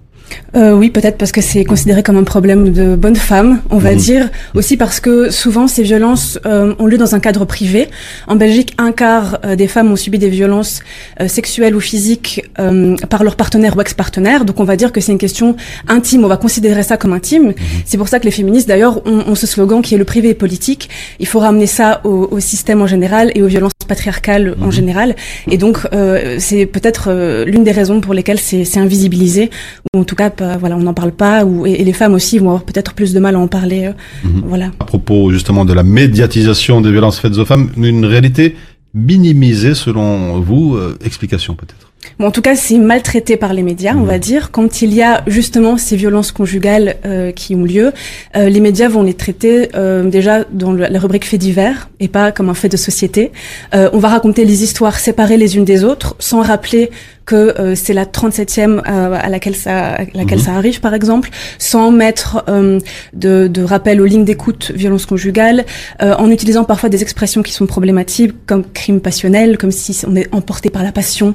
Euh, 0.56 0.72
oui, 0.72 0.90
peut-être 0.90 1.18
parce 1.18 1.32
que 1.32 1.40
c'est 1.40 1.64
considéré 1.64 2.02
comme 2.02 2.16
un 2.16 2.24
problème 2.24 2.72
de 2.72 2.96
bonne 2.96 3.16
femme, 3.16 3.60
on 3.70 3.78
va 3.78 3.92
Mhm. 3.92 3.96
dire. 3.98 4.30
Aussi 4.54 4.76
parce 4.76 5.00
que 5.00 5.30
souvent 5.30 5.68
ces 5.68 5.82
violences 5.82 6.38
euh, 6.46 6.74
ont 6.78 6.86
lieu 6.86 6.98
dans 6.98 7.14
un 7.14 7.20
cadre 7.20 7.44
privé. 7.44 7.88
En 8.26 8.36
Belgique, 8.36 8.74
un 8.78 8.92
quart 8.92 9.38
euh, 9.44 9.54
des 9.56 9.66
femmes 9.68 9.90
ont 9.92 9.96
subi 9.96 10.18
des 10.18 10.28
violences 10.28 10.80
euh, 11.20 11.28
sexuelles 11.28 11.74
ou 11.76 11.80
physiques 11.80 12.42
euh, 12.58 12.96
par 13.10 13.22
leur 13.22 13.36
partenaire 13.36 13.76
ou 13.76 13.80
ex-partenaire. 13.80 14.44
Donc 14.44 14.58
on 14.60 14.64
va 14.64 14.76
dire 14.76 14.92
que 14.92 15.00
c'est 15.00 15.12
une 15.12 15.18
question 15.18 15.56
intime. 15.88 16.24
On 16.24 16.28
va 16.28 16.36
considérer 16.38 16.82
ça 16.82 16.96
comme 16.96 17.12
intime. 17.12 17.52
C'est 17.84 17.98
pour 17.98 18.08
ça 18.08 18.18
que 18.18 18.24
les 18.24 18.30
féministes, 18.30 18.68
d'ailleurs, 18.68 19.06
ont, 19.06 19.24
ont 19.28 19.34
ce 19.34 19.46
slogan 19.46 19.82
qui 19.82 19.94
est 19.94 19.98
le 19.98 20.04
privé 20.04 20.30
est 20.30 20.34
politique. 20.34 20.88
Il 21.20 21.26
faut 21.26 21.38
ramener 21.40 21.66
ça 21.66 22.00
au, 22.04 22.28
au 22.30 22.40
système 22.40 22.80
en 22.82 22.86
général 22.86 23.30
et 23.34 23.42
aux 23.42 23.46
violences 23.46 23.72
patriarcales 23.86 24.56
en 24.60 24.70
général. 24.70 25.14
Et 25.50 25.58
donc 25.58 25.78
euh, 25.92 26.36
c'est 26.38 26.66
peut-être 26.66 27.04
euh, 27.08 27.44
l'une 27.44 27.62
des 27.64 27.72
raisons 27.72 28.00
pour 28.00 28.14
lesquelles 28.14 28.40
c'est 28.40 28.64
c'est 28.64 28.80
invisibilisé 28.80 29.50
ou 29.94 30.00
en 30.00 30.04
tout 30.04 30.15
cas 30.16 30.30
pas- 30.30 30.56
voilà 30.56 30.76
on 30.76 30.80
n'en 30.82 30.94
parle 30.94 31.12
pas 31.12 31.44
ou 31.44 31.66
et, 31.66 31.72
et 31.80 31.84
les 31.84 31.92
femmes 31.92 32.14
aussi 32.14 32.38
vont 32.38 32.46
avoir 32.48 32.64
peut-être 32.64 32.92
plus 32.94 33.12
de 33.14 33.20
mal 33.20 33.36
à 33.36 33.38
en 33.38 33.46
parler. 33.48 33.86
euh, 33.86 34.28
Voilà. 34.52 34.66
À 34.80 34.84
propos 34.84 35.30
justement 35.30 35.64
de 35.64 35.72
la 35.72 35.82
médiatisation 35.84 36.80
des 36.80 36.90
violences 36.90 37.18
faites 37.20 37.36
aux 37.38 37.44
femmes, 37.44 37.70
une 37.76 38.04
réalité 38.04 38.56
minimisée 38.94 39.74
selon 39.74 40.40
vous 40.40 40.74
Euh, 40.76 40.96
Explication 41.04 41.54
peut-être? 41.54 41.92
Bon, 42.20 42.26
en 42.26 42.30
tout 42.30 42.40
cas, 42.40 42.54
c'est 42.54 42.78
maltraité 42.78 43.36
par 43.36 43.52
les 43.52 43.62
médias, 43.64 43.94
on 43.96 44.04
va 44.04 44.18
dire. 44.18 44.50
Quand 44.52 44.80
il 44.80 44.94
y 44.94 45.02
a 45.02 45.22
justement 45.26 45.76
ces 45.76 45.96
violences 45.96 46.30
conjugales 46.30 46.96
euh, 47.04 47.32
qui 47.32 47.54
ont 47.56 47.64
lieu, 47.64 47.92
euh, 48.36 48.48
les 48.48 48.60
médias 48.60 48.88
vont 48.88 49.02
les 49.02 49.14
traiter 49.14 49.68
euh, 49.74 50.04
déjà 50.08 50.44
dans 50.52 50.72
le- 50.72 50.86
la 50.88 50.98
rubrique 51.00 51.26
fait 51.26 51.36
divers 51.38 51.88
et 51.98 52.08
pas 52.08 52.30
comme 52.32 52.48
un 52.48 52.54
fait 52.54 52.68
de 52.68 52.76
société. 52.76 53.32
Euh, 53.74 53.90
on 53.92 53.98
va 53.98 54.08
raconter 54.08 54.44
les 54.44 54.62
histoires 54.62 54.98
séparées 55.00 55.36
les 55.36 55.56
unes 55.56 55.64
des 55.64 55.82
autres, 55.84 56.14
sans 56.20 56.42
rappeler 56.42 56.90
que 57.26 57.34
euh, 57.60 57.74
c'est 57.74 57.92
la 57.92 58.04
37e 58.06 58.78
euh, 58.88 59.18
à 59.20 59.28
laquelle 59.28 59.56
ça 59.56 59.94
à 59.96 60.04
laquelle 60.14 60.38
Mhm. 60.38 60.44
ça 60.44 60.52
arrive 60.54 60.80
par 60.80 60.94
exemple, 60.94 61.28
sans 61.58 61.90
mettre 61.90 62.44
euh, 62.48 62.78
de, 63.12 63.48
de 63.48 63.62
rappel 63.62 64.00
aux 64.00 64.04
lignes 64.06 64.24
d'écoute 64.24 64.72
violence 64.74 65.06
conjugale, 65.06 65.64
euh, 66.02 66.14
en 66.18 66.30
utilisant 66.30 66.64
parfois 66.64 66.88
des 66.88 67.02
expressions 67.02 67.42
qui 67.42 67.52
sont 67.52 67.66
problématiques 67.66 68.32
comme 68.46 68.64
crime 68.72 69.00
passionnel, 69.00 69.58
comme 69.58 69.70
si 69.72 70.00
on 70.06 70.14
est 70.16 70.28
emporté 70.32 70.70
par 70.70 70.82
la 70.84 70.92
passion, 70.92 71.34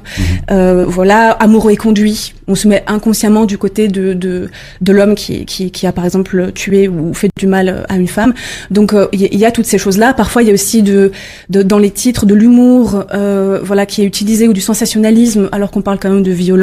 euh, 0.50 0.84
voilà, 0.88 1.30
amoureux 1.32 1.72
et 1.72 1.76
conduit. 1.76 2.34
On 2.48 2.54
se 2.54 2.66
met 2.68 2.82
inconsciemment 2.86 3.44
du 3.44 3.58
côté 3.58 3.88
de 3.88 4.12
de, 4.14 4.50
de 4.80 4.92
l'homme 4.92 5.14
qui, 5.14 5.44
qui 5.44 5.70
qui 5.70 5.86
a 5.86 5.92
par 5.92 6.04
exemple 6.04 6.52
tué 6.52 6.88
ou 6.88 7.12
fait 7.14 7.28
du 7.38 7.46
mal 7.46 7.84
à 7.88 7.96
une 7.96 8.08
femme. 8.08 8.32
Donc 8.70 8.92
euh, 8.94 9.08
il 9.12 9.20
y, 9.22 9.36
y 9.36 9.44
a 9.44 9.50
toutes 9.52 9.66
ces 9.66 9.78
choses 9.78 9.98
là. 9.98 10.14
Parfois 10.14 10.42
il 10.42 10.48
y 10.48 10.50
a 10.50 10.54
aussi 10.54 10.82
de, 10.82 11.12
de 11.50 11.62
dans 11.62 11.78
les 11.78 11.90
titres 11.90 12.24
de 12.26 12.34
l'humour, 12.34 13.04
euh, 13.14 13.60
voilà, 13.62 13.84
qui 13.86 14.02
est 14.02 14.06
utilisé 14.06 14.48
ou 14.48 14.52
du 14.54 14.60
sensationnalisme 14.60 15.48
alors 15.52 15.70
qu'on 15.70 15.81
parle 15.82 15.98
quand 15.98 16.10
même 16.10 16.22
de 16.22 16.32
violence. 16.32 16.62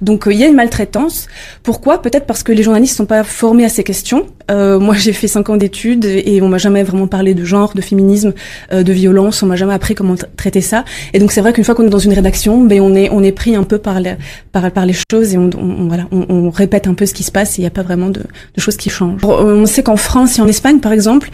Donc 0.00 0.26
euh, 0.26 0.32
il 0.32 0.38
y 0.38 0.44
a 0.44 0.48
une 0.48 0.54
maltraitance. 0.54 1.28
Pourquoi? 1.62 2.02
Peut-être 2.02 2.26
parce 2.26 2.42
que 2.42 2.52
les 2.52 2.62
journalistes 2.62 2.96
sont 2.96 3.06
pas 3.06 3.24
formés 3.24 3.64
à 3.64 3.68
ces 3.68 3.84
questions. 3.84 4.26
Euh, 4.50 4.78
moi 4.78 4.94
j'ai 4.96 5.12
fait 5.12 5.28
cinq 5.28 5.48
ans 5.50 5.56
d'études 5.56 6.04
et 6.04 6.40
on 6.42 6.48
m'a 6.48 6.58
jamais 6.58 6.82
vraiment 6.82 7.06
parlé 7.06 7.34
de 7.34 7.44
genre, 7.44 7.74
de 7.74 7.80
féminisme, 7.80 8.32
euh, 8.72 8.82
de 8.82 8.92
violence. 8.92 9.42
On 9.42 9.46
m'a 9.46 9.56
jamais 9.56 9.74
appris 9.74 9.94
comment 9.94 10.14
tra- 10.14 10.26
traiter 10.36 10.60
ça. 10.60 10.84
Et 11.12 11.18
donc 11.18 11.32
c'est 11.32 11.40
vrai 11.40 11.52
qu'une 11.52 11.64
fois 11.64 11.74
qu'on 11.74 11.86
est 11.86 11.90
dans 11.90 11.98
une 11.98 12.12
rédaction, 12.12 12.62
ben 12.64 12.80
on 12.80 12.94
est 12.94 13.08
on 13.10 13.22
est 13.22 13.32
pris 13.32 13.54
un 13.54 13.62
peu 13.64 13.78
par 13.78 14.00
les 14.00 14.14
par, 14.52 14.86
les 14.86 14.94
choses 15.10 15.34
et 15.34 15.38
on, 15.38 15.50
voilà 15.88 16.06
on, 16.10 16.50
répète 16.50 16.86
un 16.86 16.94
peu 16.94 17.06
ce 17.06 17.14
qui 17.14 17.22
se 17.22 17.32
passe 17.32 17.56
il 17.56 17.62
n'y 17.62 17.66
a 17.66 17.70
pas 17.70 17.82
vraiment 17.82 18.10
de, 18.10 18.22
choses 18.58 18.76
qui 18.76 18.90
changent. 18.90 19.20
On 19.24 19.66
sait 19.66 19.82
qu'en 19.82 19.96
France 19.96 20.38
et 20.38 20.42
en 20.42 20.48
Espagne 20.48 20.80
par 20.80 20.92
exemple, 20.92 21.30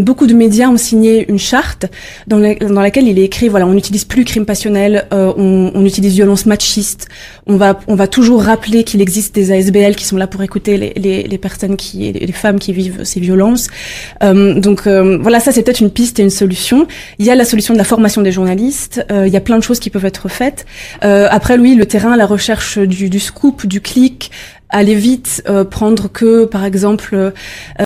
beaucoup 0.00 0.26
de 0.26 0.34
médias 0.34 0.68
ont 0.68 0.76
signé 0.76 1.30
une 1.30 1.38
charte 1.38 1.86
dans, 2.26 2.38
la- 2.38 2.54
dans 2.54 2.80
laquelle 2.80 3.06
il 3.06 3.18
est 3.18 3.24
écrit 3.24 3.48
voilà 3.48 3.66
on 3.66 3.72
n'utilise 3.72 4.04
plus 4.04 4.24
crime 4.24 4.46
passionnel, 4.46 5.06
on, 5.12 5.70
on 5.74 5.84
utilise 5.84 6.14
violence 6.14 6.29
machiste, 6.46 7.08
on 7.46 7.56
va 7.56 7.80
on 7.86 7.94
va 7.94 8.06
toujours 8.06 8.42
rappeler 8.42 8.84
qu'il 8.84 9.00
existe 9.00 9.34
des 9.34 9.52
ASBL 9.52 9.96
qui 9.96 10.04
sont 10.04 10.16
là 10.16 10.26
pour 10.26 10.42
écouter 10.42 10.76
les, 10.76 10.92
les, 10.96 11.22
les 11.22 11.38
personnes 11.38 11.76
qui 11.76 12.12
les 12.12 12.32
femmes 12.32 12.58
qui 12.58 12.72
vivent 12.72 13.04
ces 13.04 13.20
violences. 13.20 13.68
Euh, 14.22 14.58
donc 14.60 14.86
euh, 14.86 15.18
voilà 15.20 15.40
ça 15.40 15.52
c'est 15.52 15.62
peut-être 15.62 15.80
une 15.80 15.90
piste 15.90 16.18
et 16.18 16.22
une 16.22 16.30
solution. 16.30 16.86
Il 17.18 17.26
y 17.26 17.30
a 17.30 17.34
la 17.34 17.44
solution 17.44 17.74
de 17.74 17.78
la 17.78 17.84
formation 17.84 18.22
des 18.22 18.32
journalistes. 18.32 19.04
euh, 19.10 19.26
il 19.26 19.32
y 19.32 19.36
a 19.36 19.40
plein 19.40 19.58
de 19.58 19.62
choses 19.62 19.80
qui 19.80 19.90
peuvent 19.90 20.04
être 20.04 20.28
faites. 20.28 20.66
Euh, 21.04 21.28
après 21.30 21.56
lui 21.56 21.74
le 21.74 21.86
terrain, 21.86 22.16
la 22.16 22.26
recherche 22.26 22.78
du, 22.78 23.08
du 23.10 23.20
scoop, 23.20 23.66
du 23.66 23.80
clic 23.80 24.30
aller 24.70 24.94
vite, 24.94 25.42
euh, 25.48 25.64
prendre 25.64 26.10
que, 26.10 26.44
par 26.44 26.64
exemple, 26.64 27.32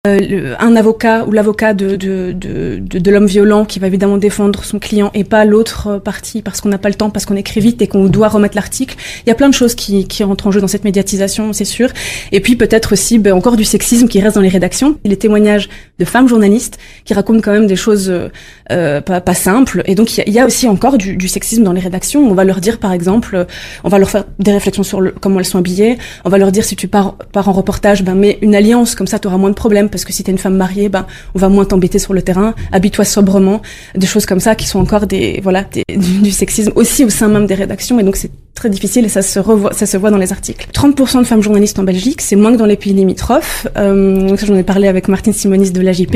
euh, 0.07 0.55
un 0.59 0.77
avocat 0.77 1.25
ou 1.27 1.33
l'avocat 1.33 1.75
de, 1.75 1.97
de, 1.97 2.33
de, 2.33 2.79
de, 2.81 3.11
l'homme 3.11 3.27
violent 3.27 3.65
qui 3.65 3.79
va 3.79 3.87
évidemment 3.87 4.19
défendre 4.19 4.65
son 4.65 4.79
client 4.79 5.11
et 5.15 5.25
pas 5.25 5.45
l'autre 5.45 5.87
euh, 5.89 5.99
partie 5.99 6.43
parce 6.43 6.61
qu'on 6.61 6.69
n'a 6.69 6.79
pas 6.79 6.89
le 6.89 6.95
temps, 6.95 7.11
parce 7.11 7.27
qu'on 7.27 7.37
écrit 7.37 7.61
vite 7.61 7.81
et 7.83 7.87
qu'on 7.87 8.05
doit 8.07 8.29
remettre 8.29 8.55
l'article. 8.55 8.97
Il 9.27 9.29
y 9.29 9.33
a 9.33 9.35
plein 9.35 9.49
de 9.49 9.55
choses 9.55 9.75
qui, 9.75 10.07
qui 10.07 10.25
rentrent 10.25 10.47
en 10.47 10.51
jeu 10.51 10.61
dans 10.61 10.69
cette 10.69 10.85
médiatisation, 10.85 11.53
c'est 11.53 11.65
sûr. 11.65 11.89
Et 12.33 12.41
puis 12.41 12.57
peut-être 12.57 12.93
aussi 12.93 13.19
ben, 13.19 13.33
encore 13.33 13.57
du 13.57 13.65
sexisme 13.65 14.09
qui 14.09 14.21
reste 14.21 14.35
dans 14.35 14.43
les 14.43 14.49
rédactions, 14.49 14.99
les 15.05 15.17
témoignages 15.17 15.69
de 15.99 16.05
femmes 16.05 16.29
journalistes 16.29 16.79
qui 17.05 17.15
racontent 17.15 17.41
quand 17.41 17.53
même 17.53 17.67
des 17.67 17.77
choses 17.77 18.11
euh, 18.11 18.29
euh, 18.73 19.01
pas, 19.01 19.21
pas 19.21 19.35
simples. 19.35 19.83
Et 19.87 19.95
donc 19.95 20.17
il 20.17 20.29
y 20.29 20.35
y 20.35 20.41
a 20.41 20.47
aussi 20.47 20.67
encore 20.69 20.99
du, 20.99 21.17
du 21.17 21.29
sexisme 21.29 21.63
dans 21.63 21.73
les 21.73 21.81
rédactions. 21.81 22.29
On 22.29 22.35
va 22.35 22.45
leur 22.45 22.61
dire 22.61 22.79
par 22.79 22.93
exemple, 22.93 23.37
euh, 23.37 23.45
on 23.85 23.89
va 23.89 23.99
leur 23.99 24.11
faire 24.11 24.25
des 24.39 24.53
réflexions 24.53 24.83
sur 24.83 25.01
le, 25.01 25.13
comment 25.13 25.39
elles 25.39 25.47
sont 25.47 25.59
habillées. 25.59 25.99
On 26.25 26.31
va 26.31 26.39
leur 26.39 26.53
dire 26.53 26.65
tu 26.77 26.89
pars, 26.89 27.17
pars 27.33 27.49
en 27.49 27.53
reportage, 27.53 28.03
ben 28.05 28.15
mets 28.15 28.39
une 28.43 28.55
alliance 28.55 28.95
comme 28.95 29.07
ça, 29.07 29.19
tu 29.19 29.27
auras 29.29 29.37
moins 29.37 29.51
de 29.51 29.55
problèmes 29.55 29.89
parce 29.89 30.05
que 30.05 30.13
si 30.13 30.23
t'es 30.25 30.33
une 30.33 30.39
femme 30.39 30.57
mariée, 30.57 30.89
ben 30.89 31.07
on 31.35 31.39
va 31.39 31.49
moins 31.49 31.65
t'embêter 31.65 31.99
sur 31.99 32.15
le 32.15 32.23
terrain. 32.23 32.55
Habille-toi 32.73 33.05
sobrement, 33.05 33.63
des 33.95 34.07
choses 34.07 34.27
comme 34.27 34.41
ça 34.41 34.55
qui 34.55 34.67
sont 34.67 34.79
encore 34.81 35.07
des 35.07 35.41
voilà 35.43 35.65
des- 35.65 35.85
du, 35.97 36.21
du 36.21 36.31
sexisme 36.31 36.73
aussi 36.75 37.05
au 37.05 37.11
sein 37.11 37.29
même 37.29 37.47
des 37.47 37.55
rédactions. 37.55 37.99
Et 38.01 38.03
donc 38.03 38.17
c'est 38.17 38.31
très 38.55 38.71
difficile 38.71 39.05
et 39.05 39.09
ça 39.09 39.23
se 39.23 39.39
revoit, 39.39 39.73
ça 39.73 39.85
se 39.87 39.97
voit 39.97 40.11
dans 40.11 40.19
les 40.19 40.33
articles. 40.33 40.69
30% 40.73 41.19
de 41.21 41.25
femmes 41.25 41.43
journalistes 41.43 41.79
en 41.79 41.83
Belgique, 41.85 42.21
c'est 42.21 42.37
moins 42.37 42.53
que 42.53 42.57
dans 42.59 42.67
les 42.67 42.77
pays 42.77 42.93
limitrophes. 42.93 43.67
Euh, 43.77 44.29
donc 44.29 44.39
ça 44.39 44.47
j'en 44.47 44.55
ai 44.57 44.63
parlé 44.63 44.87
avec 44.89 45.09
Martine 45.09 45.33
Simonis 45.33 45.71
de 45.73 45.81
l'AJP. 45.81 46.15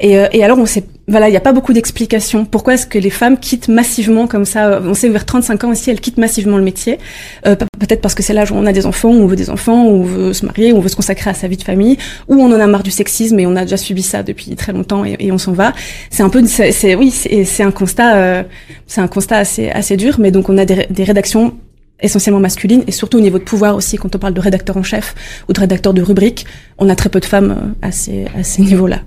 Et, 0.00 0.18
euh, 0.18 0.26
et 0.32 0.42
alors 0.44 0.58
on 0.58 0.66
sait, 0.66 0.84
voilà, 1.08 1.28
il 1.28 1.30
n'y 1.30 1.36
a 1.36 1.40
pas 1.40 1.52
beaucoup 1.52 1.72
d'explications. 1.72 2.44
Pourquoi 2.44 2.74
est-ce 2.74 2.86
que 2.86 2.98
les 2.98 3.10
femmes 3.10 3.38
quittent 3.38 3.68
massivement 3.68 4.26
comme 4.26 4.44
ça 4.44 4.80
On 4.84 4.94
sait 4.94 5.08
vers 5.08 5.24
35 5.24 5.64
ans 5.64 5.70
aussi, 5.70 5.90
elles 5.90 6.00
quittent 6.00 6.18
massivement 6.18 6.56
le 6.58 6.62
métier. 6.62 6.98
Euh, 7.46 7.56
pe- 7.56 7.64
Peut-être 7.78 8.00
parce 8.00 8.14
que 8.14 8.22
c'est 8.22 8.32
l'âge 8.34 8.50
où 8.50 8.56
on 8.56 8.66
a 8.66 8.72
des 8.72 8.86
enfants, 8.86 9.08
où 9.10 9.22
on 9.22 9.26
veut 9.26 9.36
des 9.36 9.50
enfants, 9.50 9.84
où 9.86 10.00
on 10.00 10.02
veut 10.02 10.32
se 10.32 10.44
marier, 10.44 10.72
où 10.72 10.76
on 10.76 10.80
veut 10.80 10.88
se 10.88 10.96
consacrer 10.96 11.30
à 11.30 11.34
sa 11.34 11.46
vie 11.48 11.56
de 11.56 11.62
famille, 11.62 11.96
où 12.28 12.34
on 12.34 12.46
en 12.52 12.60
a 12.60 12.66
marre 12.66 12.82
du 12.82 12.90
sexisme 12.90 13.38
et 13.38 13.46
on 13.46 13.54
a 13.56 13.62
déjà 13.62 13.76
subi 13.76 14.02
ça 14.02 14.22
depuis 14.22 14.54
très 14.56 14.72
longtemps 14.72 15.04
et, 15.04 15.30
on 15.32 15.38
s'en 15.38 15.52
va. 15.52 15.72
C'est 16.10 16.22
un 16.24 16.28
peu, 16.28 16.44
c'est 16.46 16.94
oui, 16.96 17.10
c'est 17.10 17.62
un 17.62 17.70
constat, 17.70 18.16
euh, 18.16 18.42
c'est 18.86 19.00
un 19.00 19.06
constat 19.08 19.36
assez 19.38 19.70
assez 19.70 19.96
dur. 19.96 20.16
Mais 20.18 20.30
donc 20.30 20.48
on 20.50 20.58
a 20.58 20.64
des, 20.64 20.86
des 20.90 21.04
rédactions 21.04 21.54
essentiellement 22.00 22.40
masculines 22.40 22.82
et 22.86 22.92
surtout 22.92 23.18
au 23.18 23.20
niveau 23.20 23.38
de 23.38 23.44
pouvoir 23.44 23.74
aussi 23.76 23.96
quand 23.96 24.14
on 24.14 24.18
parle 24.18 24.34
de 24.34 24.40
rédacteur 24.40 24.76
en 24.76 24.82
chef 24.84 25.14
ou 25.48 25.52
de 25.52 25.58
rédacteur 25.60 25.94
de 25.94 26.02
rubrique, 26.02 26.46
on 26.78 26.88
a 26.88 26.94
très 26.96 27.08
peu 27.08 27.20
de 27.20 27.24
femmes 27.24 27.50
euh, 27.82 27.86
à 27.88 27.92
ces 27.92 28.26
à 28.38 28.42
ces 28.42 28.62
niveaux-là. 28.62 29.00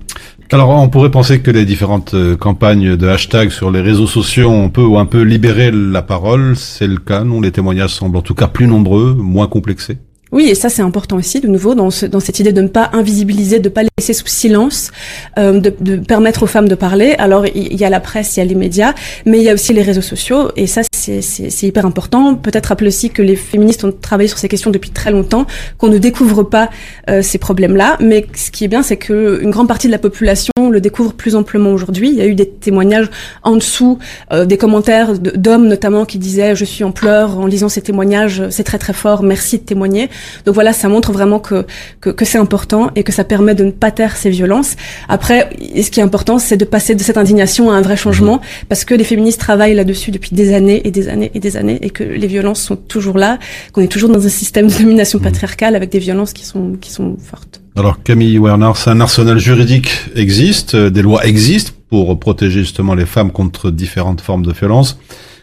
Alors, 0.53 0.69
on 0.71 0.89
pourrait 0.89 1.11
penser 1.11 1.41
que 1.41 1.49
les 1.49 1.63
différentes 1.63 2.13
euh, 2.13 2.35
campagnes 2.35 2.97
de 2.97 3.07
hashtag 3.07 3.51
sur 3.51 3.71
les 3.71 3.79
réseaux 3.79 4.05
sociaux 4.05 4.49
ont 4.49 4.67
peu 4.67 4.83
ou 4.83 4.97
un 4.97 5.05
peu 5.05 5.21
libéré 5.21 5.71
la 5.71 6.01
parole. 6.01 6.57
C'est 6.57 6.87
le 6.87 6.97
cas, 6.97 7.23
non? 7.23 7.39
Les 7.39 7.53
témoignages 7.53 7.91
semblent 7.91 8.17
en 8.17 8.21
tout 8.21 8.35
cas 8.35 8.47
plus 8.47 8.67
nombreux, 8.67 9.13
moins 9.13 9.47
complexés. 9.47 9.97
Oui, 10.31 10.47
et 10.49 10.55
ça 10.55 10.69
c'est 10.69 10.81
important 10.81 11.17
aussi, 11.17 11.41
de 11.41 11.47
nouveau, 11.47 11.75
dans, 11.75 11.91
ce, 11.91 12.05
dans 12.05 12.21
cette 12.21 12.39
idée 12.39 12.53
de 12.53 12.61
ne 12.61 12.69
pas 12.69 12.89
invisibiliser, 12.93 13.59
de 13.59 13.67
ne 13.67 13.73
pas 13.73 13.81
laisser 13.97 14.13
sous 14.13 14.27
silence, 14.27 14.91
euh, 15.37 15.59
de, 15.59 15.73
de 15.81 15.97
permettre 15.97 16.43
aux 16.43 16.47
femmes 16.47 16.69
de 16.69 16.75
parler. 16.75 17.15
Alors 17.17 17.45
il 17.45 17.75
y 17.75 17.83
a 17.83 17.89
la 17.89 17.99
presse, 17.99 18.37
il 18.37 18.39
y 18.39 18.43
a 18.43 18.45
les 18.45 18.55
médias, 18.55 18.93
mais 19.25 19.39
il 19.39 19.43
y 19.43 19.49
a 19.49 19.53
aussi 19.53 19.73
les 19.73 19.81
réseaux 19.81 20.01
sociaux, 20.01 20.51
et 20.55 20.67
ça 20.67 20.81
c'est 20.91 21.67
hyper 21.67 21.85
important. 21.85 22.35
Peut-être 22.35 22.67
rappeler 22.67 22.87
aussi 22.87 23.09
que 23.09 23.21
les 23.21 23.35
féministes 23.35 23.83
ont 23.83 23.91
travaillé 23.91 24.29
sur 24.29 24.37
ces 24.37 24.47
questions 24.47 24.71
depuis 24.71 24.91
très 24.91 25.11
longtemps, 25.11 25.45
qu'on 25.77 25.89
ne 25.89 25.97
découvre 25.97 26.43
pas 26.43 26.69
euh, 27.09 27.21
ces 27.21 27.37
problèmes-là, 27.37 27.97
mais 27.99 28.25
ce 28.33 28.51
qui 28.51 28.63
est 28.63 28.67
bien, 28.69 28.83
c'est 28.83 28.97
que 28.97 29.41
une 29.41 29.51
grande 29.51 29.67
partie 29.67 29.87
de 29.87 29.91
la 29.91 29.99
population 29.99 30.51
le 30.69 30.79
découvre 30.79 31.13
plus 31.13 31.35
amplement 31.35 31.71
aujourd'hui. 31.71 32.09
Il 32.09 32.15
y 32.15 32.21
a 32.21 32.25
eu 32.25 32.35
des 32.35 32.47
témoignages 32.47 33.09
en 33.43 33.55
dessous, 33.55 33.99
euh, 34.31 34.45
des 34.45 34.57
commentaires 34.57 35.17
d'hommes 35.19 35.67
notamment 35.67 36.05
qui 36.05 36.19
disaient 36.19 36.55
je 36.55 36.65
suis 36.65 36.83
en 36.83 36.91
pleurs 36.91 37.37
en 37.37 37.45
lisant 37.47 37.67
ces 37.67 37.81
témoignages, 37.81 38.43
c'est 38.49 38.63
très 38.63 38.77
très 38.77 38.93
fort, 38.93 39.23
merci 39.23 39.57
de 39.57 39.63
témoigner. 39.63 40.09
Donc 40.45 40.55
voilà, 40.55 40.73
ça 40.73 40.87
montre 40.89 41.11
vraiment 41.11 41.39
que, 41.39 41.65
que, 41.99 42.09
que 42.09 42.25
c'est 42.25 42.37
important 42.37 42.91
et 42.95 43.03
que 43.03 43.11
ça 43.11 43.23
permet 43.23 43.55
de 43.55 43.63
ne 43.63 43.71
pas 43.71 43.91
taire 43.91 44.17
ces 44.17 44.29
violences. 44.29 44.75
Après, 45.09 45.49
ce 45.59 45.89
qui 45.89 45.99
est 45.99 46.03
important, 46.03 46.39
c'est 46.39 46.57
de 46.57 46.65
passer 46.65 46.95
de 46.95 47.01
cette 47.01 47.17
indignation 47.17 47.71
à 47.71 47.75
un 47.75 47.81
vrai 47.81 47.97
changement, 47.97 48.41
parce 48.69 48.85
que 48.85 48.93
les 48.93 49.03
féministes 49.03 49.39
travaillent 49.39 49.75
là-dessus 49.75 50.11
depuis 50.11 50.31
des 50.35 50.53
années 50.53 50.81
et 50.85 50.91
des 50.91 51.07
années 51.07 51.31
et 51.33 51.39
des 51.39 51.57
années, 51.57 51.79
et 51.81 51.89
que 51.89 52.03
les 52.03 52.27
violences 52.27 52.61
sont 52.61 52.75
toujours 52.75 53.17
là, 53.17 53.39
qu'on 53.73 53.81
est 53.81 53.91
toujours 53.91 54.09
dans 54.09 54.25
un 54.25 54.29
système 54.29 54.67
de 54.67 54.77
domination 54.77 55.19
patriarcale 55.19 55.75
avec 55.75 55.89
des 55.89 55.99
violences 55.99 56.33
qui 56.33 56.45
sont, 56.45 56.73
qui 56.79 56.91
sont 56.91 57.17
fortes. 57.17 57.61
Alors 57.75 58.03
Camille 58.03 58.37
Werner, 58.37 58.71
un 58.85 58.99
arsenal 58.99 59.37
juridique 59.37 59.91
existe, 60.15 60.75
euh, 60.75 60.89
des 60.89 61.01
lois 61.01 61.25
existent 61.25 61.71
pour 61.89 62.19
protéger 62.19 62.59
justement 62.59 62.95
les 62.95 63.05
femmes 63.05 63.31
contre 63.31 63.71
différentes 63.71 64.21
formes 64.21 64.45
de 64.45 64.51
violence, 64.51 64.99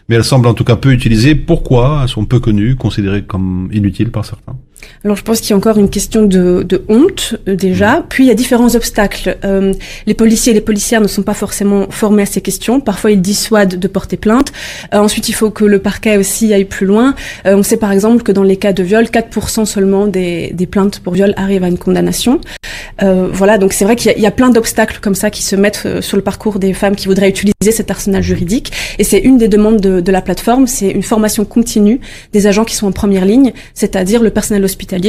mais 0.07 0.15
elles 0.15 0.23
semblent 0.23 0.47
en 0.47 0.53
tout 0.53 0.63
cas 0.63 0.75
peu 0.75 0.91
utilisées. 0.91 1.35
Pourquoi? 1.35 2.01
Elles 2.03 2.09
sont 2.09 2.25
peu 2.25 2.39
connues, 2.39 2.75
considérées 2.75 3.23
comme 3.23 3.69
inutiles 3.71 4.11
par 4.11 4.25
certains 4.25 4.55
Alors 5.03 5.15
je 5.15 5.23
pense 5.23 5.39
qu'il 5.39 5.51
y 5.51 5.53
a 5.53 5.57
encore 5.57 5.77
une 5.77 5.89
question 5.89 6.23
de, 6.23 6.63
de 6.63 6.83
honte 6.89 7.35
euh, 7.47 7.55
déjà. 7.55 8.05
Puis 8.09 8.25
il 8.25 8.27
y 8.27 8.31
a 8.31 8.33
différents 8.33 8.75
obstacles. 8.75 9.37
Euh, 9.45 9.73
les 10.05 10.13
policiers 10.13 10.51
et 10.51 10.55
les 10.55 10.61
policières 10.61 11.01
ne 11.01 11.07
sont 11.07 11.23
pas 11.23 11.33
forcément 11.33 11.87
formés 11.89 12.23
à 12.23 12.25
ces 12.25 12.41
questions. 12.41 12.79
Parfois 12.79 13.11
ils 13.11 13.21
dissuadent 13.21 13.79
de 13.79 13.87
porter 13.87 14.17
plainte. 14.17 14.51
Euh, 14.93 14.99
ensuite 14.99 15.29
il 15.29 15.33
faut 15.33 15.51
que 15.51 15.65
le 15.65 15.79
parquet 15.79 16.17
aussi 16.17 16.53
aille 16.53 16.65
plus 16.65 16.85
loin. 16.85 17.15
Euh, 17.45 17.55
on 17.55 17.63
sait 17.63 17.77
par 17.77 17.91
exemple 17.91 18.23
que 18.23 18.31
dans 18.31 18.43
les 18.43 18.57
cas 18.57 18.73
de 18.73 18.83
viol, 18.83 19.05
4% 19.05 19.65
seulement 19.65 20.07
des, 20.07 20.51
des 20.53 20.65
plaintes 20.65 20.99
pour 20.99 21.13
viol 21.13 21.33
arrivent 21.37 21.63
à 21.63 21.67
une 21.67 21.77
condamnation. 21.77 22.41
Euh, 23.01 23.29
voilà, 23.31 23.57
donc 23.57 23.73
c'est 23.73 23.85
vrai 23.85 23.95
qu'il 23.95 24.11
y, 24.17 24.21
y 24.21 24.25
a 24.25 24.31
plein 24.31 24.49
d'obstacles 24.49 24.99
comme 25.01 25.15
ça 25.15 25.29
qui 25.29 25.43
se 25.43 25.55
mettent 25.55 25.83
euh, 25.85 26.01
sur 26.01 26.17
le 26.17 26.23
parcours 26.23 26.59
des 26.59 26.73
femmes 26.73 26.95
qui 26.95 27.07
voudraient 27.07 27.29
utiliser 27.29 27.71
cet 27.71 27.91
arsenal 27.91 28.21
juridique. 28.21 28.71
Et 28.97 29.03
c'est 29.03 29.19
une 29.19 29.37
des 29.37 29.47
demandes 29.47 29.79
de, 29.79 30.01
de 30.01 30.11
la 30.11 30.21
plateforme, 30.21 30.67
c'est 30.67 30.89
une 30.89 31.03
formation 31.03 31.45
continue 31.45 31.99
des 32.33 32.47
agents 32.47 32.65
qui 32.65 32.75
sont 32.75 32.87
en 32.87 32.91
première 32.91 33.25
ligne, 33.25 33.53
c'est-à-dire 33.73 34.21
le 34.21 34.29
personnel 34.29 34.63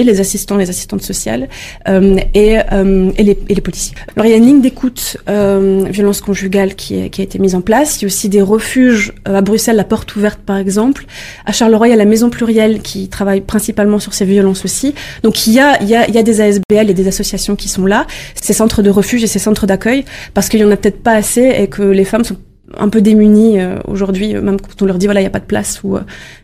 les 0.04 0.20
assistants, 0.20 0.56
les 0.56 0.70
assistantes 0.70 1.02
sociales 1.02 1.48
euh, 1.88 2.16
et, 2.34 2.58
euh, 2.72 3.10
et, 3.16 3.24
les, 3.24 3.60
policiers. 3.60 3.94
Alors 4.16 4.26
il 4.26 4.30
y 4.30 4.34
a 4.34 4.36
une 4.36 4.46
ligne 4.46 4.60
d'écoute 4.60 5.16
euh, 5.28 5.86
violence 5.90 6.20
conjugale 6.20 6.74
qui, 6.74 7.00
a 7.00 7.04
été 7.04 7.38
mise 7.38 7.54
en 7.54 7.60
place. 7.60 7.98
Il 7.98 8.02
y 8.02 8.04
a 8.04 8.06
aussi 8.06 8.28
des 8.28 8.42
refuges 8.42 9.12
à 9.24 9.40
Bruxelles, 9.42 9.76
la 9.76 9.84
porte 9.84 10.14
ouverte 10.16 10.40
par 10.40 10.56
exemple. 10.56 11.06
À 11.46 11.52
Charleroi, 11.52 11.88
il 11.88 11.90
y 11.90 11.94
a 11.94 11.96
la 11.96 12.04
Maison 12.04 12.30
Plurielle 12.30 12.80
qui 12.80 13.08
travaille 13.08 13.40
principalement 13.40 13.98
sur 13.98 14.14
ces 14.14 14.24
violences 14.24 14.64
aussi. 14.64 14.94
Donc 15.22 15.46
il 15.46 15.52
y 15.52 15.60
a, 15.60 15.78
des 16.22 16.40
ASBL 16.40 16.90
et 16.90 16.94
des 16.94 17.08
associations 17.08 17.56
qui 17.56 17.68
sont 17.68 17.86
là, 17.86 18.06
ces 18.34 18.52
centres 18.52 18.82
de 18.82 18.90
refuge 18.90 19.24
et 19.24 19.26
ces 19.26 19.38
centres 19.38 19.66
d'accueil, 19.66 20.04
parce 20.34 20.48
qu'il 20.48 20.60
y 20.60 20.64
en 20.64 20.70
a 20.70 20.76
peut-être 20.76 21.02
pas 21.02 21.14
assez 21.14 21.42
et 21.42 21.68
que 21.68 21.82
les 21.82 22.04
femmes 22.04 22.24
sont 22.24 22.36
un 22.78 22.88
peu 22.88 23.00
démunies 23.00 23.58
aujourd'hui, 23.88 24.34
même 24.34 24.60
quand 24.60 24.80
on 24.82 24.86
leur 24.86 24.98
dit 24.98 25.06
voilà 25.06 25.20
il 25.20 25.24
y 25.24 25.26
a 25.26 25.30
pas 25.30 25.40
de 25.40 25.44
place 25.44 25.82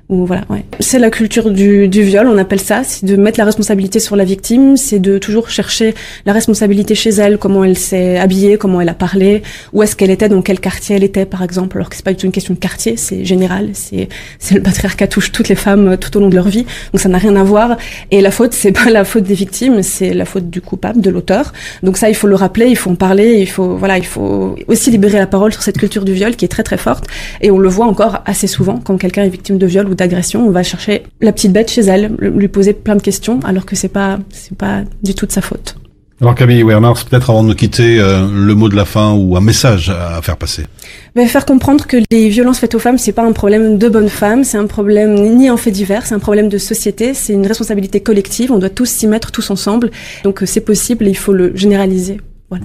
ou 0.08 0.24
voilà 0.24 0.44
ouais. 0.50 0.64
C'est 0.78 0.98
la 0.98 1.10
culture 1.10 1.50
du, 1.50 1.88
du 1.88 2.02
viol, 2.02 2.28
on 2.28 2.38
appelle 2.38 2.60
ça, 2.60 2.84
c'est 2.84 3.04
de 3.04 3.16
mettre 3.16 3.38
la 3.38 3.44
responsabilité 3.44 3.98
sur 3.98 4.14
la 4.14 4.24
victime, 4.24 4.76
c'est 4.76 5.00
de 5.00 5.18
toujours 5.18 5.50
chercher 5.50 5.94
la 6.26 6.32
responsabilité 6.32 6.94
chez 6.94 7.10
elle, 7.10 7.38
comment 7.38 7.64
elle 7.64 7.76
s'est 7.76 8.16
habillée, 8.16 8.56
comment 8.56 8.80
elle 8.80 8.88
a 8.88 8.94
parlé, 8.94 9.42
où 9.72 9.82
est-ce 9.82 9.96
qu'elle 9.96 10.10
était, 10.10 10.28
dans 10.28 10.42
quel 10.42 10.60
quartier 10.60 10.96
elle 10.96 11.04
était 11.04 11.26
par 11.26 11.42
exemple, 11.42 11.76
alors 11.76 11.90
que 11.90 11.96
c'est 11.96 12.04
pas 12.04 12.12
du 12.12 12.18
tout 12.18 12.26
une 12.26 12.32
question 12.32 12.54
de 12.54 12.58
quartier, 12.58 12.96
c'est 12.96 13.24
général, 13.24 13.70
c'est 13.72 14.08
c'est 14.38 14.54
le 14.54 14.62
patriarcat 14.62 15.08
touche 15.08 15.32
toutes 15.32 15.48
les 15.48 15.56
femmes 15.56 15.88
euh, 15.88 15.96
tout 15.96 16.16
au 16.16 16.20
long 16.20 16.28
de 16.28 16.36
leur 16.36 16.48
vie, 16.48 16.66
donc 16.92 17.00
ça 17.00 17.08
n'a 17.08 17.18
rien 17.18 17.34
à 17.34 17.42
voir. 17.42 17.76
Et 18.12 18.20
la 18.20 18.30
faute, 18.30 18.52
c'est 18.52 18.72
pas 18.72 18.90
la 18.90 19.04
faute 19.04 19.24
des 19.24 19.34
victimes, 19.34 19.82
c'est 19.82 20.14
la 20.14 20.24
faute 20.24 20.50
du 20.50 20.60
coupable, 20.60 21.00
de 21.00 21.10
l'auteur. 21.10 21.52
Donc 21.82 21.96
ça, 21.96 22.08
il 22.08 22.14
faut 22.14 22.28
le 22.28 22.36
rappeler, 22.36 22.66
il 22.68 22.76
faut 22.76 22.90
en 22.90 22.94
parler, 22.94 23.40
il 23.40 23.48
faut 23.48 23.76
voilà, 23.76 23.98
il 23.98 24.06
faut 24.06 24.54
aussi 24.68 24.90
libérer 24.90 25.18
la 25.18 25.26
parole 25.26 25.52
sur 25.52 25.62
cette 25.62 25.78
culture 25.78 26.04
du 26.04 26.12
viol 26.12 26.36
qui 26.36 26.44
est 26.44 26.48
très 26.48 26.62
très 26.62 26.78
forte. 26.78 27.06
Et 27.40 27.50
on 27.50 27.58
le 27.58 27.68
voit 27.68 27.86
encore 27.86 28.22
assez 28.24 28.46
souvent 28.46 28.78
quand 28.78 28.96
quelqu'un 28.98 29.24
est 29.24 29.28
victime 29.28 29.58
de 29.58 29.66
viol 29.66 29.88
ou 29.88 29.95
d'agression, 29.96 30.46
on 30.46 30.50
va 30.50 30.62
chercher 30.62 31.02
la 31.20 31.32
petite 31.32 31.52
bête 31.52 31.70
chez 31.70 31.82
elle, 31.82 32.12
le- 32.18 32.30
lui 32.30 32.48
poser 32.48 32.72
plein 32.72 32.96
de 32.96 33.02
questions, 33.02 33.40
alors 33.44 33.66
que 33.66 33.74
c'est 33.76 33.88
pas 33.88 34.18
c'est 34.30 34.56
pas 34.56 34.82
du 35.02 35.14
tout 35.14 35.26
de 35.26 35.32
sa 35.32 35.40
faute. 35.42 35.76
Alors 36.18 36.34
Camille 36.34 36.62
Werner, 36.62 36.92
peut-être 37.10 37.28
avant 37.28 37.42
de 37.42 37.48
nous 37.48 37.54
quitter, 37.54 38.00
euh, 38.00 38.26
le 38.32 38.54
mot 38.54 38.70
de 38.70 38.74
la 38.76 38.86
fin 38.86 39.12
ou 39.12 39.36
un 39.36 39.42
message 39.42 39.90
à 39.90 40.22
faire 40.22 40.38
passer. 40.38 40.64
Ben, 41.14 41.28
faire 41.28 41.44
comprendre 41.44 41.86
que 41.86 41.98
les 42.10 42.30
violences 42.30 42.58
faites 42.58 42.74
aux 42.74 42.78
femmes, 42.78 42.96
c'est 42.96 43.12
pas 43.12 43.22
un 43.22 43.32
problème 43.32 43.76
de 43.76 43.88
bonnes 43.90 44.08
femmes, 44.08 44.42
c'est 44.42 44.56
un 44.56 44.66
problème 44.66 45.14
ni 45.36 45.48
un 45.48 45.58
fait 45.58 45.70
divers, 45.70 46.06
c'est 46.06 46.14
un 46.14 46.18
problème 46.18 46.48
de 46.48 46.56
société, 46.56 47.12
c'est 47.12 47.34
une 47.34 47.46
responsabilité 47.46 48.00
collective, 48.00 48.50
on 48.50 48.56
doit 48.58 48.70
tous 48.70 48.86
s'y 48.88 49.06
mettre 49.06 49.30
tous 49.30 49.50
ensemble. 49.50 49.90
Donc 50.24 50.42
euh, 50.42 50.46
c'est 50.46 50.62
possible 50.62 51.06
et 51.06 51.10
il 51.10 51.18
faut 51.18 51.34
le 51.34 51.54
généraliser. 51.54 52.18
Voilà. 52.48 52.64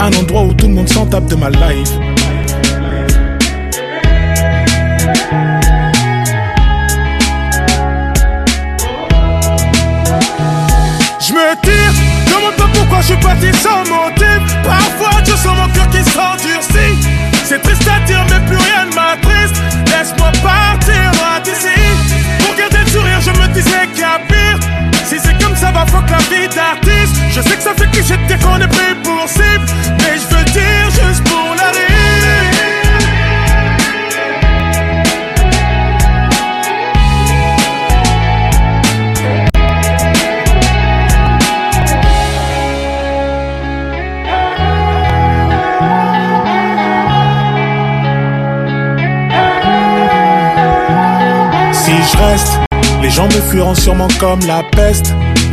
Un 0.00 0.12
endroit 0.12 0.42
où 0.42 0.54
tout 0.54 0.68
le 0.68 0.74
monde 0.74 0.88
s'en 0.88 1.06
tape 1.06 1.26
de 1.26 1.34
ma 1.34 1.50
life. 1.50 1.90
Je 11.20 11.32
me 11.32 11.54
tire, 11.62 11.92
demande 12.26 12.54
pas 12.56 12.68
pourquoi 12.72 13.00
je 13.00 13.06
suis 13.06 13.16
parti 13.16 13.46
sans 13.60 13.80
motif. 13.80 14.40
Parfois 14.62 15.20
je 15.24 15.32
sens 15.32 15.56
mon 15.56 15.68
cœur 15.74 15.88
qui 15.90 15.98
s'endurcit. 15.98 16.96
C'est 17.44 17.60
triste 17.62 17.88
à 17.88 18.04
dire, 18.06 18.24
mais 18.30 18.46
plus 18.46 18.56
rien 18.56 18.84
ne 18.86 18.94
m'attriste. 18.94 19.60
Laisse-moi 19.86 20.30
partir 20.42 21.10
d'ici. 21.44 21.77
Fuck 25.86 26.10
la 26.10 26.18
vie 26.18 26.48
d'artiste. 26.48 27.16
Je 27.30 27.40
sais 27.40 27.56
que 27.56 27.62
ça 27.62 27.74
fait 27.74 27.90
cliché 27.90 28.16
de 28.16 28.26
dire 28.26 28.38
qu'on 28.38 28.60
est 28.60 28.68
pris 28.68 28.94
pour 29.02 29.28
cible. 29.28 29.66
Mais 29.98 30.18
je 30.18 30.36
veux 30.36 30.44
dire 30.44 30.90
juste 30.90 31.24
pour 31.24 31.54
la 31.56 31.70
rire. 31.70 31.88
Si 51.72 51.92
je 52.12 52.16
reste, 52.18 52.60
les 53.02 53.10
gens 53.10 53.26
me 53.26 53.40
fuiront 53.50 53.74
sûrement 53.74 54.08
comme 54.18 54.40
la 54.46 54.62
peste. 54.76 55.14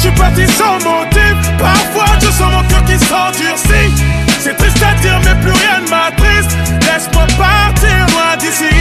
Je 0.00 0.08
suis 0.08 0.16
parti 0.16 0.46
sans 0.46 0.76
motif. 0.76 1.34
Parfois 1.58 2.16
je 2.20 2.26
sens 2.26 2.50
mon 2.52 2.62
cœur 2.68 2.84
qui 2.84 2.98
s'endurcit. 2.98 3.92
C'est 4.40 4.56
triste 4.56 4.82
à 4.82 4.94
dire, 5.00 5.20
mais 5.24 5.34
plus 5.42 5.52
rien 5.52 5.80
ne 5.84 5.90
m'attriste. 5.90 6.56
Laisse-moi 6.86 7.26
partir 7.36 8.06
loin 8.12 8.36
d'ici. 8.38 8.72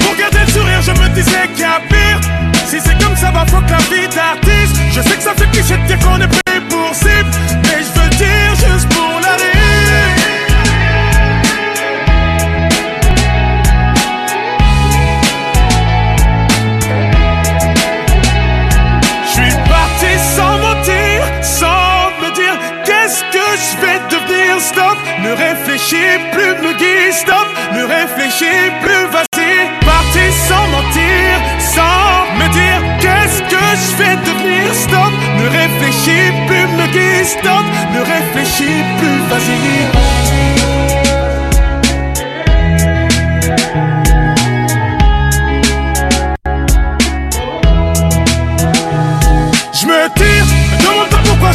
Pour 0.00 0.16
garder 0.16 0.38
le 0.44 0.52
sourire, 0.52 0.82
je 0.82 0.90
me 0.90 1.08
disais 1.10 1.46
qu'il 1.54 1.60
y 1.60 1.64
a 1.64 1.80
pire. 1.88 2.20
Si 2.66 2.80
c'est 2.80 2.98
comme 3.00 3.16
ça, 3.16 3.30
va 3.30 3.46
fuck 3.46 3.70
la 3.70 3.78
vie 3.78 4.08
d'artiste. 4.08 4.76
Je 4.90 5.00
sais 5.00 5.16
que 5.16 5.22
ça 5.22 5.34
fait 5.36 5.48
cliché 5.52 5.76
de 5.76 5.86
dire 5.86 5.98
qu'on 6.00 6.20
est 6.20 6.26
pris 6.26 6.60
pour 6.68 6.92
cible. 6.94 7.30
Mais 7.62 7.84
je 7.86 8.00
veux 8.00 8.10
dire 8.10 8.54
juste 8.56 8.88
réfléchis 25.86 26.18
plus, 26.32 26.54
me 26.62 26.72
guide, 26.78 27.12
stop. 27.12 27.46
Ne 27.72 27.84
réfléchis 27.84 28.70
plus, 28.82 29.06
vas-y. 29.12 29.84
Parti 29.84 30.32
sans 30.48 30.66
mentir, 30.68 31.40
sans 31.58 32.26
me 32.38 32.48
dire 32.52 32.80
qu'est-ce 33.00 33.42
que 33.42 33.64
je 33.82 33.96
vais 33.96 34.16
devenir, 34.16 34.74
stop. 34.74 35.12
Ne 35.38 35.48
réfléchis 35.48 36.32
plus, 36.46 36.66
me 36.76 36.86
guide, 36.92 37.26
stop. 37.26 37.64
Ne 37.94 38.00
réfléchis 38.00 38.84
plus, 38.98 39.18
vas-y. 39.30 40.36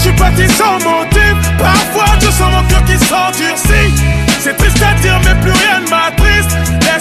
Je 0.04 0.08
suis 0.08 0.16
parti 0.18 0.48
sans 0.48 0.80
motif. 0.80 1.36
Parfois 1.60 2.18
je 2.20 2.32
sens 2.32 2.52
mon 2.52 2.64
cœur 2.64 2.84
qui 2.86 2.98
s'endurcit. 2.98 4.11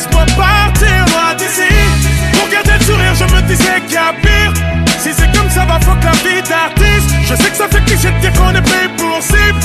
Laisse-moi 0.00 0.24
partir 0.34 1.04
loin 1.12 1.34
d'ici. 1.34 1.68
Pour 2.32 2.48
garder 2.48 2.72
le 2.78 2.84
sourire, 2.84 3.14
je 3.14 3.24
me 3.34 3.42
disais 3.42 3.80
qu'il 3.82 3.92
y 3.92 3.96
a 3.98 4.14
pire. 4.14 4.54
Si 4.98 5.10
c'est 5.12 5.30
comme 5.36 5.50
ça, 5.50 5.66
va 5.66 5.78
fuck 5.80 6.02
la 6.02 6.12
vie 6.12 6.40
d'artiste. 6.40 7.14
Je 7.22 7.34
sais 7.34 7.50
que 7.50 7.56
ça 7.56 7.68
fait 7.68 7.84
cliché 7.84 8.10
de 8.10 8.18
dire 8.20 8.32
qu'on 8.32 8.54
est 8.54 8.62
pris 8.62 8.88
pour 8.96 9.22
cible. 9.22 9.60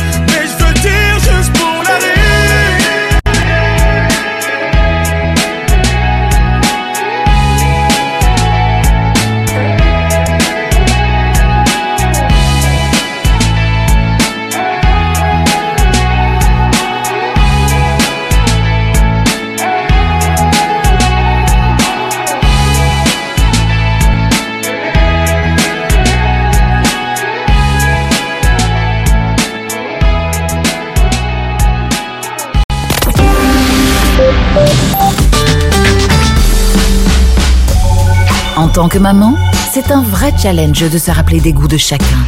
Tant 38.86 38.90
que 38.90 39.00
maman, 39.00 39.36
c'est 39.74 39.92
un 39.92 40.04
vrai 40.04 40.32
challenge 40.40 40.90
de 40.90 40.98
se 40.98 41.10
rappeler 41.10 41.40
des 41.40 41.54
goûts 41.54 41.68
de 41.68 41.78
chacun. 41.78 42.20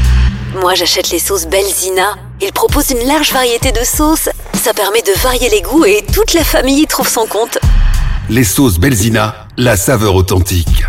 Moi, 0.60 0.74
j'achète 0.74 1.12
les 1.12 1.20
sauces 1.20 1.46
Belzina. 1.46 2.16
Ils 2.42 2.52
proposent 2.52 2.90
une 2.90 3.08
large 3.08 3.32
variété 3.32 3.72
de 3.72 3.84
sauces. 3.84 4.30
Ça 4.54 4.74
permet 4.74 5.02
de 5.04 5.12
varier 5.22 5.50
les 5.50 5.62
goûts 5.62 5.86
et 5.86 6.04
toute 6.12 6.34
la 6.34 6.44
famille 6.44 6.82
y 6.82 6.88
trouve 6.88 7.08
son 7.08 7.28
compte. 7.28 7.60
Les 8.30 8.44
sauces 8.44 8.80
Belzina, 8.80 9.48
la 9.56 9.78
saveur 9.78 10.16
authentique. 10.16 10.84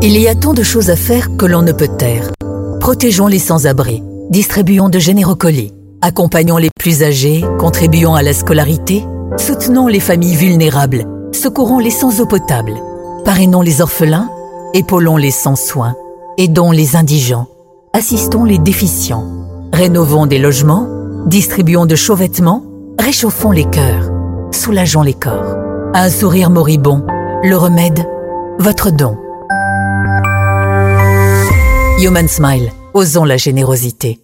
Il 0.00 0.16
y 0.16 0.28
a 0.28 0.34
tant 0.36 0.54
de 0.54 0.62
choses 0.62 0.90
à 0.90 0.96
faire 0.96 1.36
que 1.36 1.46
l'on 1.46 1.62
ne 1.62 1.72
peut 1.72 1.90
taire. 1.98 2.30
Protégeons 2.80 3.26
les 3.26 3.40
sans-abri, 3.40 4.02
distribuons 4.30 4.90
de 4.90 4.98
généreux 4.98 5.34
colis, 5.34 5.72
accompagnons 6.02 6.58
les 6.58 6.70
plus 6.78 7.02
âgés, 7.02 7.44
contribuons 7.58 8.14
à 8.14 8.22
la 8.22 8.32
scolarité, 8.32 9.04
soutenons 9.38 9.88
les 9.88 10.00
familles 10.00 10.36
vulnérables, 10.36 11.06
secourons 11.32 11.78
les 11.78 11.90
sans 11.90 12.20
eau 12.20 12.26
potable, 12.26 12.74
parrainons 13.24 13.62
les 13.62 13.80
orphelins, 13.80 14.30
épaulons 14.74 15.16
les 15.16 15.30
sans 15.30 15.56
soins, 15.56 15.96
aidons 16.36 16.70
les 16.70 16.96
indigents, 16.96 17.48
assistons 17.92 18.44
les 18.44 18.58
déficients, 18.58 19.24
rénovons 19.72 20.26
des 20.26 20.38
logements, 20.38 20.88
distribuons 21.26 21.86
de 21.86 21.96
chauds 21.96 22.14
vêtements, 22.14 22.62
réchauffons 22.98 23.50
les 23.50 23.64
cœurs, 23.64 24.10
soulageons 24.52 25.02
les 25.02 25.14
corps. 25.14 25.56
Un 25.94 26.10
sourire 26.10 26.50
moribond, 26.50 27.04
le 27.42 27.56
remède, 27.56 28.04
votre 28.58 28.90
don. 28.90 29.16
Human 32.00 32.28
Smile, 32.28 32.72
osons 32.92 33.24
la 33.24 33.36
générosité. 33.36 34.23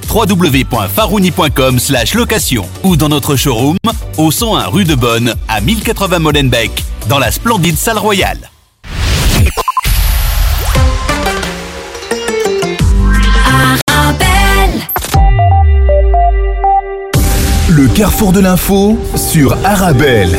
www.farouni.com 0.13 1.77
location 2.15 2.65
ou 2.83 2.95
dans 2.97 3.09
notre 3.09 3.35
showroom 3.35 3.77
au 4.17 4.31
101 4.31 4.67
rue 4.67 4.83
de 4.83 4.95
Bonne 4.95 5.33
à 5.47 5.61
1080 5.61 6.19
Molenbeek 6.19 6.83
dans 7.07 7.19
la 7.19 7.31
splendide 7.31 7.77
salle 7.77 7.97
royale. 7.97 8.49
Le 17.69 17.87
carrefour 17.95 18.31
de 18.33 18.39
l'info 18.41 18.97
sur 19.15 19.55
Arabelle. 19.63 20.35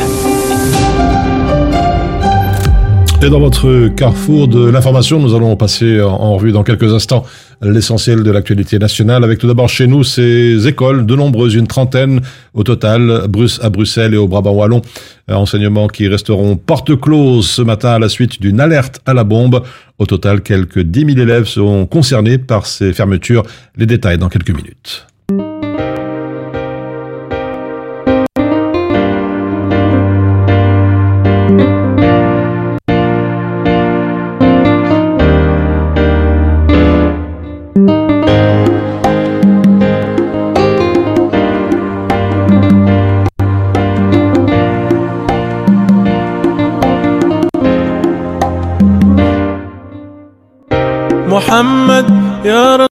Et 3.21 3.29
dans 3.29 3.39
votre 3.39 3.87
carrefour 3.95 4.47
de 4.47 4.69
l'information, 4.69 5.19
nous 5.19 5.33
allons 5.33 5.55
passer 5.55 6.01
en- 6.01 6.09
en 6.11 6.35
revue 6.35 6.51
dans 6.51 6.63
quelques 6.63 6.93
instants 6.93 7.23
l'essentiel 7.63 8.23
de 8.23 8.31
l'actualité 8.31 8.79
nationale. 8.79 9.23
Avec 9.23 9.39
tout 9.39 9.47
d'abord 9.47 9.69
chez 9.69 9.87
nous 9.87 10.03
ces 10.03 10.67
écoles, 10.67 11.05
de 11.05 11.15
nombreuses, 11.15 11.55
une 11.55 11.67
trentaine 11.67 12.21
au 12.53 12.63
total, 12.63 13.23
à 13.61 13.69
Bruxelles 13.69 14.13
et 14.13 14.17
au 14.17 14.27
Brabant 14.27 14.53
Wallon. 14.53 14.81
Euh, 15.29 15.35
Enseignements 15.35 15.87
qui 15.87 16.07
resteront 16.07 16.55
porte 16.55 16.99
close 16.99 17.49
ce 17.49 17.61
matin 17.61 17.89
à 17.89 17.99
la 17.99 18.09
suite 18.09 18.41
d'une 18.41 18.59
alerte 18.59 19.01
à 19.05 19.13
la 19.13 19.23
bombe. 19.23 19.63
Au 19.99 20.05
total, 20.05 20.41
quelques 20.41 20.79
10 20.79 21.13
000 21.15 21.19
élèves 21.19 21.45
seront 21.45 21.85
concernés 21.85 22.37
par 22.37 22.65
ces 22.65 22.93
fermetures. 22.93 23.43
Les 23.77 23.85
détails 23.85 24.17
dans 24.17 24.29
quelques 24.29 24.51
minutes. 24.51 25.07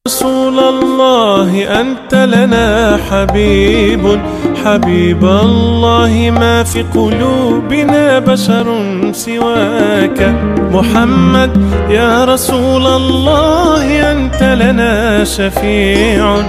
رسول 0.09 0.59
الله 0.59 1.81
أنت 1.81 2.15
لنا 2.15 2.99
حبيب. 3.11 4.21
حبيب 4.65 5.25
الله 5.25 6.31
ما 6.41 6.63
في 6.65 6.83
قلوبنا 6.83 8.19
بشر 8.19 8.67
سواك. 9.13 10.35
محمد 10.73 11.51
يا 11.91 12.25
رسول 12.25 12.87
الله 12.87 14.13
أنت 14.13 14.43
لنا 14.43 15.25
شفيع. 15.25 16.43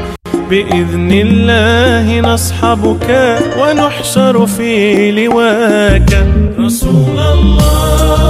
بإذن 0.50 1.12
الله 1.12 2.34
نصحبك 2.34 3.40
ونحشر 3.60 4.46
في 4.46 5.12
لواك. 5.12 6.26
رسول 6.60 7.20
الله. 7.20 8.23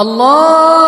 الله 0.00 0.87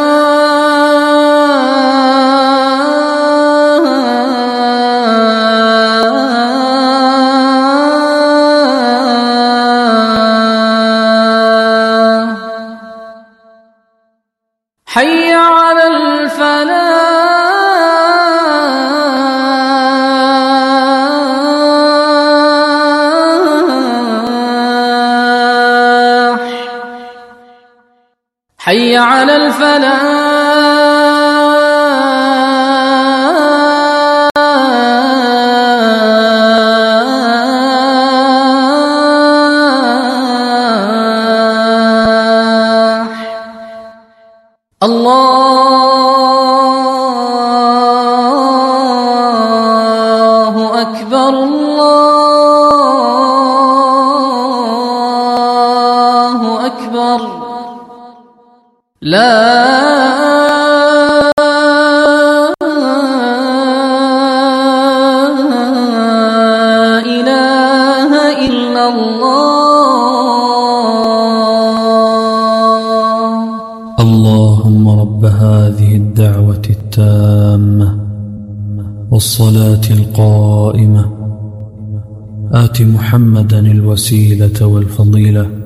على 29.70 30.09
لا 59.01 59.17
إله 67.01 68.11
إلا 68.45 68.83
الله. 68.93 69.31
اللهم 73.99 74.89
رب 74.99 75.25
هذه 75.25 75.95
الدعوة 75.95 76.61
التامة 76.69 77.99
والصلاة 79.11 79.85
القائمة. 79.91 81.05
آت 82.53 82.81
محمدا 82.81 83.59
الوسيلة 83.59 84.65
والفضيلة. 84.65 85.60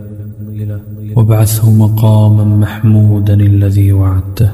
وابعثه 1.15 1.71
مقاما 1.71 2.43
محمودا 2.43 3.33
الذي 3.33 3.91
وعدته. 3.91 4.51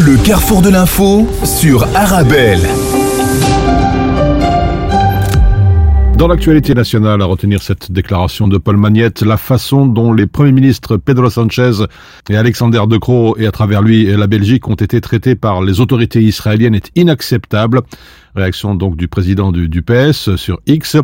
Le 0.00 0.16
carrefour 0.16 0.62
de 0.62 0.68
l'info 0.68 1.26
sur 1.44 1.82
Arabelle. 1.96 2.60
Dans 6.16 6.28
l'actualité 6.28 6.74
nationale, 6.74 7.20
à 7.20 7.24
retenir 7.24 7.62
cette 7.62 7.90
déclaration 7.90 8.46
de 8.46 8.58
Paul 8.58 8.76
Magnette, 8.76 9.22
la 9.22 9.36
façon 9.36 9.86
dont 9.86 10.12
les 10.12 10.26
premiers 10.26 10.52
ministres 10.52 10.96
Pedro 10.96 11.30
Sanchez 11.30 11.84
et 12.28 12.36
Alexander 12.36 12.82
De 12.88 12.96
Croo 12.96 13.36
et 13.38 13.46
à 13.46 13.52
travers 13.52 13.82
lui 13.82 14.04
la 14.04 14.26
Belgique 14.28 14.68
ont 14.68 14.74
été 14.74 15.00
traités 15.00 15.34
par 15.34 15.62
les 15.62 15.80
autorités 15.80 16.20
israéliennes 16.20 16.74
est 16.74 16.90
inacceptable. 16.94 17.82
Réaction 18.38 18.76
donc 18.76 18.96
du 18.96 19.08
président 19.08 19.50
du, 19.50 19.68
du, 19.68 19.82
PS 19.82 20.36
sur 20.36 20.60
X, 20.66 20.96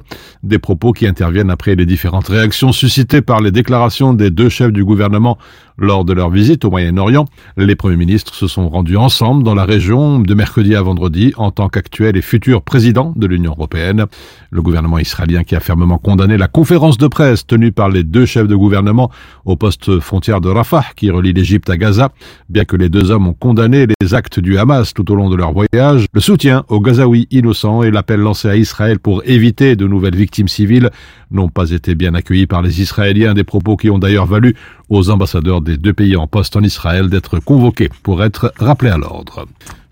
des 0.45 0.61
propos 0.61 0.93
qui 0.93 1.05
interviennent 1.05 1.51
après 1.51 1.74
les 1.74 1.85
différentes 1.85 2.28
réactions 2.28 2.70
suscitées 2.70 3.22
par 3.22 3.41
les 3.41 3.51
déclarations 3.51 4.14
des 4.14 4.30
deux 4.30 4.49
chefs 4.49 4.70
du 4.70 4.85
gouvernement 4.85 5.37
lors 5.76 6.05
de 6.05 6.12
leur 6.12 6.30
visite 6.30 6.64
au 6.64 6.70
Moyen-Orient. 6.70 7.24
Les 7.57 7.74
premiers 7.74 7.97
ministres 7.97 8.35
se 8.35 8.47
sont 8.47 8.68
rendus 8.68 8.97
ensemble 8.97 9.43
dans 9.43 9.55
la 9.55 9.64
région 9.64 10.20
de 10.20 10.35
mercredi 10.35 10.76
à 10.76 10.82
vendredi 10.82 11.32
en 11.37 11.51
tant 11.51 11.68
qu'actuel 11.68 12.16
et 12.16 12.22
futur 12.22 12.62
président 12.62 13.12
de 13.16 13.26
l'Union 13.26 13.53
européenne. 13.53 14.07
Le 14.51 14.62
gouvernement 14.62 14.99
israélien 14.99 15.43
qui 15.43 15.57
a 15.57 15.61
fermement 15.61 15.99
condamné 15.99 16.37
la 16.37 16.49
conférence 16.49 16.99
de 16.99 17.09
presse 17.09 17.47
tenue 17.47 17.72
par 17.72 17.89
les 17.89 18.05
deux 18.05 18.26
chefs 18.26 18.47
de 18.47 18.57
gouvernement 18.57 19.11
au 19.45 19.57
poste 19.57 19.99
frontière 19.99 20.41
de 20.41 20.49
Rafah 20.49 20.85
qui 20.97 21.11
relie 21.11 21.32
l'Égypte 21.32 21.68
à 21.70 21.76
Gaza, 21.76 22.11
bien 22.49 22.64
que 22.64 22.76
les 22.76 22.89
deux 22.89 23.11
hommes 23.11 23.26
ont 23.26 23.35
condamné 23.35 23.87
les 24.01 24.14
actes 24.14 24.39
du 24.39 24.59
Hamas 24.59 24.95
tout 24.95 25.11
au 25.11 25.14
long 25.14 25.28
de 25.28 25.37
leur 25.37 25.53
voyage, 25.53 26.07
le 26.12 26.20
soutien 26.20 26.64
aux 26.68 26.80
Gazaouis 26.80 27.24
innocents 27.31 27.83
et 27.83 27.91
l'appel 27.91 28.20
lancé 28.20 28.49
à 28.49 28.57
Israël 28.57 28.99
pour 28.99 29.22
éviter 29.25 29.77
de 29.77 29.87
nouvelles 29.87 30.16
victimes 30.16 30.49
civiles 30.49 30.91
n'ont 31.31 31.49
pas 31.49 31.70
été 31.70 31.95
bien 31.95 32.14
accueillis 32.14 32.47
par 32.47 32.62
les 32.62 32.81
Israéliens, 32.81 33.35
des 33.35 33.45
propos 33.45 33.77
qui 33.77 33.91
ont 33.91 33.99
d'ailleurs 33.99 34.27
valu 34.27 34.55
aux 34.89 35.11
ambassadeurs 35.11 35.61
des 35.61 35.77
deux 35.77 35.93
pays 35.93 36.16
en 36.16 36.27
poste 36.27 36.57
en 36.57 36.62
Israël 36.62 37.09
d'être 37.09 37.39
convoqués 37.39 37.91
pour 38.03 38.22
être 38.22 38.53
rappelés 38.59 38.91
à 38.91 38.99
l'ordre. 38.99 39.47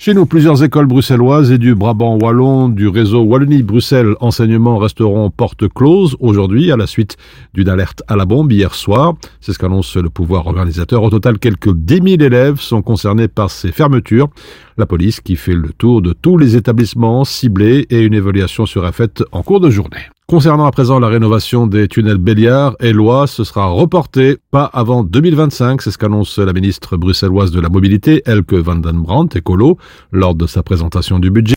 Chez 0.04 0.14
nous, 0.14 0.26
plusieurs 0.26 0.64
écoles 0.64 0.86
bruxelloises 0.86 1.52
et 1.52 1.58
du 1.58 1.76
Brabant 1.76 2.18
wallon 2.20 2.68
du 2.68 2.88
réseau 2.88 3.22
Wallonie-Bruxelles 3.22 4.16
enseignement 4.18 4.76
resteront 4.76 5.30
porte 5.30 5.68
close 5.68 6.16
aujourd'hui 6.18 6.72
à 6.72 6.76
la 6.76 6.88
suite 6.88 7.16
d'une 7.54 7.68
alerte 7.68 8.02
à 8.08 8.16
la 8.16 8.24
bombe 8.24 8.50
hier 8.50 8.74
soir. 8.74 9.14
C'est 9.40 9.52
ce 9.52 9.60
qu'annonce 9.60 9.96
le 9.96 10.10
pouvoir 10.10 10.48
organisateur. 10.48 11.04
Au 11.04 11.10
total, 11.10 11.38
quelques 11.38 11.72
10 11.72 11.94
000 11.94 12.06
élèves 12.20 12.58
sont 12.58 12.82
concernés 12.82 13.28
par 13.28 13.52
ces 13.52 13.70
fermetures. 13.70 14.28
La 14.76 14.86
police 14.86 15.20
qui 15.20 15.36
fait 15.36 15.54
le 15.54 15.68
tour 15.68 16.02
de 16.02 16.12
tous 16.12 16.36
les 16.36 16.56
établissements 16.56 17.24
ciblés 17.24 17.86
et 17.88 18.00
une 18.00 18.14
évaluation 18.14 18.66
sera 18.66 18.90
faite 18.90 19.22
en 19.30 19.44
cours 19.44 19.60
de 19.60 19.70
journée. 19.70 20.08
Concernant 20.28 20.64
à 20.64 20.70
présent 20.70 20.98
la 20.98 21.08
rénovation 21.08 21.66
des 21.66 21.88
tunnels 21.88 22.16
Béliard 22.16 22.74
et 22.80 22.94
Lois, 22.94 23.26
ce 23.26 23.44
sera 23.44 23.66
reporté 23.66 24.38
pas 24.50 24.64
avant 24.64 25.04
2025, 25.04 25.82
c'est 25.82 25.90
ce 25.90 25.98
qu'annonce 25.98 26.38
la 26.38 26.54
ministre 26.54 26.96
bruxelloise 26.96 27.50
de 27.50 27.60
la 27.60 27.68
mobilité, 27.68 28.22
Elke 28.24 28.54
van 28.54 28.76
den 28.76 29.02
Brandt, 29.02 29.36
écolo, 29.36 29.76
lors 30.10 30.34
de 30.34 30.46
sa 30.46 30.62
présentation 30.62 31.18
du 31.18 31.30
budget. 31.30 31.56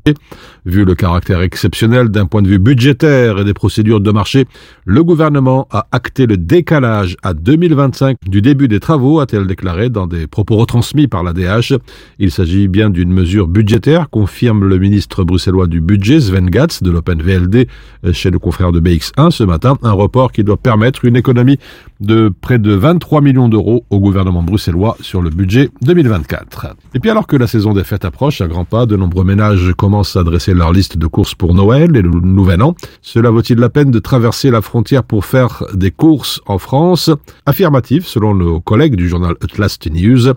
Vu 0.65 0.83
le 0.83 0.93
caractère 0.93 1.41
exceptionnel 1.41 2.09
d'un 2.09 2.25
point 2.25 2.41
de 2.41 2.49
vue 2.49 2.59
budgétaire 2.59 3.39
et 3.39 3.45
des 3.45 3.53
procédures 3.53 4.01
de 4.01 4.11
marché, 4.11 4.45
le 4.83 5.05
gouvernement 5.05 5.69
a 5.71 5.87
acté 5.93 6.25
le 6.25 6.35
décalage 6.35 7.15
à 7.23 7.33
2025 7.33 8.17
du 8.27 8.41
début 8.41 8.67
des 8.67 8.81
travaux, 8.81 9.21
a-t-elle 9.21 9.47
déclaré 9.47 9.89
dans 9.89 10.07
des 10.07 10.27
propos 10.27 10.57
retransmis 10.57 11.07
par 11.07 11.23
la 11.23 11.31
DH. 11.31 11.75
Il 12.19 12.31
s'agit 12.31 12.67
bien 12.67 12.89
d'une 12.89 13.13
mesure 13.13 13.47
budgétaire, 13.47 14.09
confirme 14.09 14.65
le 14.65 14.79
ministre 14.79 15.23
bruxellois 15.23 15.67
du 15.67 15.79
budget, 15.79 16.19
Sven 16.19 16.49
Gatz, 16.49 16.83
de 16.83 16.91
l'Open 16.91 17.21
VLD, 17.21 17.69
chez 18.11 18.31
le 18.31 18.39
confrère 18.55 18.71
de 18.71 18.79
BX1 18.79 19.31
ce 19.31 19.43
matin, 19.43 19.77
un 19.83 19.91
report 19.91 20.31
qui 20.31 20.45
doit 20.45 20.55
permettre 20.55 21.03
une 21.03 21.17
économie 21.17 21.59
de 21.99 22.31
près 22.39 22.57
de 22.57 22.73
23 22.73 23.19
millions 23.19 23.49
d'euros 23.49 23.83
au 23.89 23.99
gouvernement 23.99 24.43
bruxellois 24.43 24.95
sur 25.01 25.21
le 25.21 25.29
budget 25.29 25.71
2024. 25.81 26.67
Et 26.93 27.01
puis 27.01 27.09
alors 27.09 27.27
que 27.27 27.35
la 27.35 27.47
saison 27.47 27.73
des 27.73 27.83
fêtes 27.83 28.05
approche 28.05 28.39
à 28.39 28.47
grands 28.47 28.63
pas, 28.63 28.85
de 28.85 28.95
nombreux 28.95 29.25
ménages 29.25 29.73
commencent 29.73 30.15
à 30.15 30.23
dresser 30.23 30.53
leur 30.53 30.71
liste 30.71 30.97
de 30.97 31.05
courses 31.05 31.35
pour 31.35 31.53
Noël 31.53 31.97
et 31.97 32.01
le 32.01 32.09
Nouvel 32.09 32.61
An. 32.61 32.75
Cela 33.01 33.29
vaut-il 33.29 33.57
la 33.57 33.67
peine 33.67 33.91
de 33.91 33.99
traverser 33.99 34.51
la 34.51 34.61
frontière 34.61 35.03
pour 35.03 35.25
faire 35.25 35.63
des 35.73 35.91
courses 35.91 36.39
en 36.45 36.57
France? 36.57 37.09
Affirmatif, 37.45 38.07
selon 38.07 38.35
nos 38.35 38.61
collègues 38.61 38.95
du 38.95 39.09
journal 39.09 39.35
Atlas 39.43 39.77
News. 39.91 40.33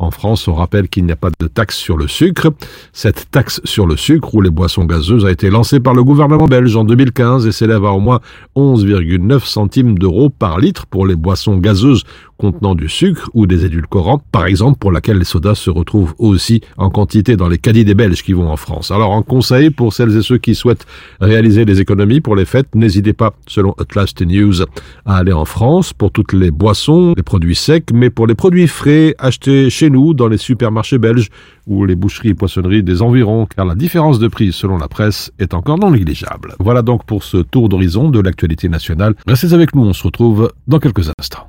En 0.00 0.12
France, 0.12 0.46
on 0.46 0.54
rappelle 0.54 0.88
qu'il 0.88 1.04
n'y 1.04 1.12
a 1.12 1.16
pas 1.16 1.30
de 1.40 1.48
taxe 1.48 1.76
sur 1.76 1.96
le 1.96 2.06
sucre. 2.06 2.52
Cette 2.92 3.32
taxe 3.32 3.60
sur 3.64 3.84
le 3.84 3.96
sucre 3.96 4.32
ou 4.32 4.40
les 4.40 4.50
boissons 4.50 4.84
gazeuses 4.84 5.26
a 5.26 5.30
été 5.32 5.50
lancée 5.50 5.80
par 5.80 5.92
le 5.92 6.04
gouvernement 6.04 6.46
belge 6.46 6.76
en 6.76 6.84
2015 6.84 7.48
et 7.48 7.52
s'élève 7.52 7.84
à 7.84 7.90
au 7.90 7.98
moins 7.98 8.20
11,9 8.54 9.44
centimes 9.44 9.98
d'euros 9.98 10.30
par 10.30 10.60
litre 10.60 10.86
pour 10.86 11.04
les 11.04 11.16
boissons 11.16 11.56
gazeuses 11.56 12.04
contenant 12.38 12.76
du 12.76 12.88
sucre 12.88 13.28
ou 13.34 13.46
des 13.46 13.64
édulcorants, 13.64 14.22
par 14.30 14.46
exemple 14.46 14.78
pour 14.78 14.92
laquelle 14.92 15.18
les 15.18 15.24
sodas 15.24 15.56
se 15.56 15.70
retrouvent 15.70 16.14
aussi 16.18 16.60
en 16.76 16.88
quantité 16.88 17.36
dans 17.36 17.48
les 17.48 17.58
caddies 17.58 17.84
des 17.84 17.94
Belges 17.94 18.22
qui 18.22 18.32
vont 18.32 18.48
en 18.48 18.56
France. 18.56 18.92
Alors 18.92 19.12
un 19.14 19.22
conseil 19.22 19.70
pour 19.70 19.92
celles 19.92 20.16
et 20.16 20.22
ceux 20.22 20.38
qui 20.38 20.54
souhaitent 20.54 20.86
réaliser 21.20 21.64
des 21.64 21.80
économies 21.80 22.20
pour 22.20 22.36
les 22.36 22.44
fêtes, 22.44 22.74
n'hésitez 22.74 23.12
pas, 23.12 23.34
selon 23.48 23.72
Atlas 23.72 24.14
News, 24.20 24.62
à 25.04 25.16
aller 25.16 25.32
en 25.32 25.44
France 25.44 25.92
pour 25.92 26.12
toutes 26.12 26.32
les 26.32 26.52
boissons, 26.52 27.12
les 27.16 27.24
produits 27.24 27.56
secs, 27.56 27.90
mais 27.92 28.08
pour 28.08 28.28
les 28.28 28.36
produits 28.36 28.68
frais, 28.68 29.16
achetés 29.18 29.68
chez 29.68 29.87
nous 29.89 30.13
dans 30.13 30.27
les 30.27 30.37
supermarchés 30.37 30.97
belges 30.97 31.29
ou 31.67 31.85
les 31.85 31.95
boucheries 31.95 32.29
et 32.29 32.33
poissonneries 32.33 32.83
des 32.83 33.01
environs, 33.01 33.45
car 33.45 33.65
la 33.65 33.75
différence 33.75 34.19
de 34.19 34.27
prix 34.27 34.51
selon 34.51 34.77
la 34.77 34.87
presse 34.87 35.31
est 35.39 35.53
encore 35.53 35.77
non 35.77 35.91
négligeable. 35.91 36.55
Voilà 36.59 36.81
donc 36.81 37.05
pour 37.05 37.23
ce 37.23 37.37
tour 37.37 37.69
d'horizon 37.69 38.09
de 38.09 38.19
l'actualité 38.19 38.69
nationale. 38.69 39.15
Restez 39.27 39.53
avec 39.53 39.75
nous, 39.75 39.83
on 39.85 39.93
se 39.93 40.03
retrouve 40.03 40.51
dans 40.67 40.79
quelques 40.79 41.09
instants. 41.19 41.47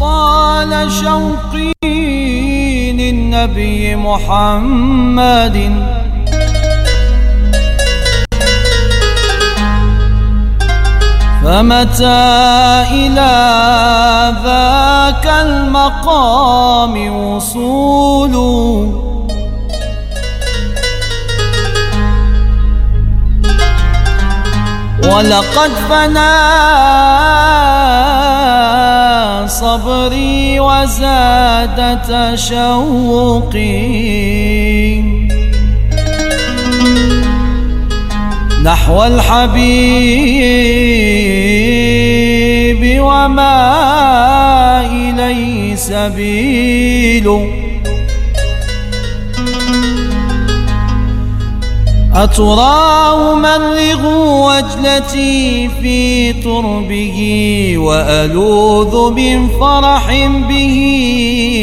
طال 0.00 0.90
شوقي 0.90 1.72
للنبي 2.92 3.96
محمد 3.96 5.56
فمتى 11.45 12.25
إلى 12.91 13.33
ذاك 14.43 15.25
المقام 15.41 17.15
وصول؟ 17.15 18.35
ولقد 25.03 25.71
فنى 25.89 26.35
صبري 29.47 30.59
وزاد 30.59 32.01
تشوقي. 32.01 33.65
نحو 38.65 39.03
الحبيب 39.03 39.61
وما 43.01 43.61
إليه 44.91 45.75
سبيل. 45.75 47.29
أتراه 52.15 53.35
مرغ 53.35 54.01
وجلتي 54.47 55.69
في 55.81 56.33
تربه 56.33 57.19
وألوذ 57.77 59.11
من 59.11 59.47
فرح 59.59 60.27
به 60.49 60.77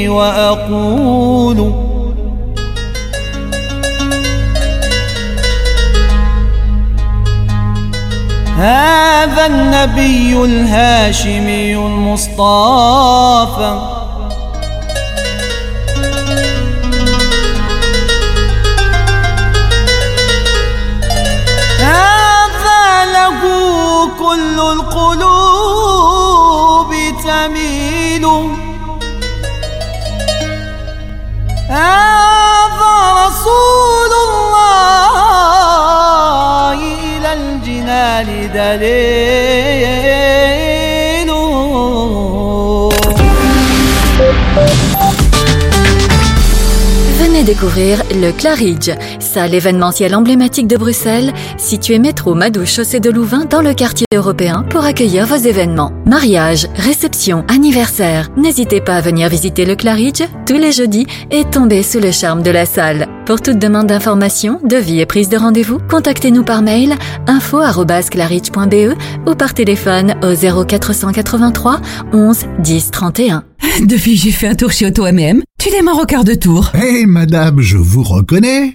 وأقول 0.09 1.72
هذا 8.62 9.46
النبي 9.46 10.44
الهاشمي 10.44 11.74
المصطفى. 11.76 12.38
هذا 21.80 23.04
له 23.12 23.40
كل 24.18 24.56
القلوب 24.78 25.70
تميل. 27.24 28.24
هذا 31.68 32.94
رسول 33.26 33.82
الجنان 38.22 38.51
دليل 38.53 40.07
Venez 47.20 47.43
découvrir 47.43 47.43
découvrir 47.43 48.03
le 48.22 48.32
Claridge, 48.32 48.91
salle 49.33 49.55
événementielle 49.55 50.14
emblématique 50.14 50.66
de 50.66 50.76
Bruxelles, 50.76 51.33
située 51.57 51.99
métro 51.99 52.35
Madou 52.35 52.66
chaussée 52.66 53.01
de 53.01 53.11
Louvain 53.11 53.47
dans 53.47 53.62
le 53.62 53.72
quartier 53.72 54.07
européen 54.14 54.62
pour 54.68 54.85
accueillir 54.85 55.26
vos 55.26 55.37
événements. 55.37 55.91
Mariage, 56.05 56.68
réception, 56.74 57.43
anniversaire. 57.49 58.28
N'hésitez 58.37 58.83
pas 58.83 58.97
à 58.97 59.01
venir 59.01 59.30
visiter 59.30 59.64
le 59.64 59.74
Claridge 59.74 60.22
tous 60.47 60.59
les 60.59 60.70
jeudis 60.70 61.07
et 61.30 61.45
tomber 61.45 61.83
sous 61.83 61.99
le 61.99 62.11
charme 62.11 62.43
de 62.43 62.51
la 62.51 62.66
salle. 62.66 63.09
Pour 63.24 63.41
toute 63.41 63.59
demande 63.59 63.87
d'information, 63.87 64.61
devis 64.64 65.01
et 65.01 65.07
prise 65.07 65.30
de 65.30 65.39
rendez-vous, 65.39 65.78
contactez-nous 65.91 66.45
par 66.45 66.61
mail 66.61 66.95
info@claridge.be 67.26 68.95
ou 69.26 69.35
par 69.35 69.55
téléphone 69.55 70.14
au 70.22 70.35
0483 70.35 71.80
11 72.12 72.39
10 72.59 72.91
31. 72.91 73.45
Depuis, 73.80 74.16
j'ai 74.16 74.33
fait 74.33 74.49
un 74.49 74.55
tour 74.55 74.72
chez 74.72 74.87
Auto 74.87 75.07
MM. 75.07 75.41
Tu 75.59 75.70
démarres 75.70 76.01
au 76.01 76.05
quart 76.05 76.24
de 76.24 76.35
tour. 76.35 76.72
Hé, 76.74 77.07
madame, 77.07 77.61
je 77.61 77.78
vous 77.78 78.03
reconnais. 78.03 78.74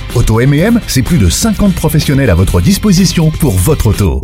Auto 0.13 0.41
M&M, 0.41 0.81
c'est 0.87 1.03
plus 1.03 1.17
de 1.17 1.29
50 1.29 1.73
professionnels 1.73 2.29
à 2.29 2.35
votre 2.35 2.59
disposition 2.59 3.31
pour 3.31 3.53
votre 3.53 3.87
auto. 3.87 4.21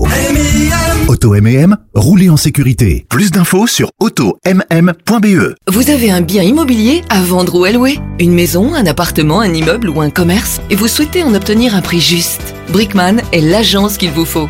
Auto 1.08 1.34
M&M, 1.34 1.78
roulez 1.96 2.30
en 2.30 2.36
sécurité. 2.36 3.06
Plus 3.10 3.32
d'infos 3.32 3.68
sur 3.68 3.90
automm.be. 4.02 5.56
Vous 5.70 5.90
avez 5.90 6.12
un 6.12 6.20
bien 6.20 6.44
immobilier 6.44 7.04
à 7.10 7.22
vendre 7.22 7.56
ou 7.56 7.64
à 7.64 7.72
louer? 7.72 8.00
Une 8.20 8.34
maison, 8.34 8.74
un 8.74 8.86
appartement, 8.86 9.40
un 9.40 9.54
immeuble 9.54 9.88
ou 9.88 10.02
un 10.02 10.10
commerce? 10.10 10.60
Et 10.70 10.76
vous 10.76 10.90
souhaitez 10.90 11.24
en 11.24 11.34
obtenir 11.34 11.74
un 11.74 11.82
prix 11.82 12.02
juste? 12.02 12.54
Brickman 12.70 13.22
est 13.32 13.40
l'agence 13.40 13.96
qu'il 13.96 14.12
vous 14.12 14.26
faut. 14.26 14.50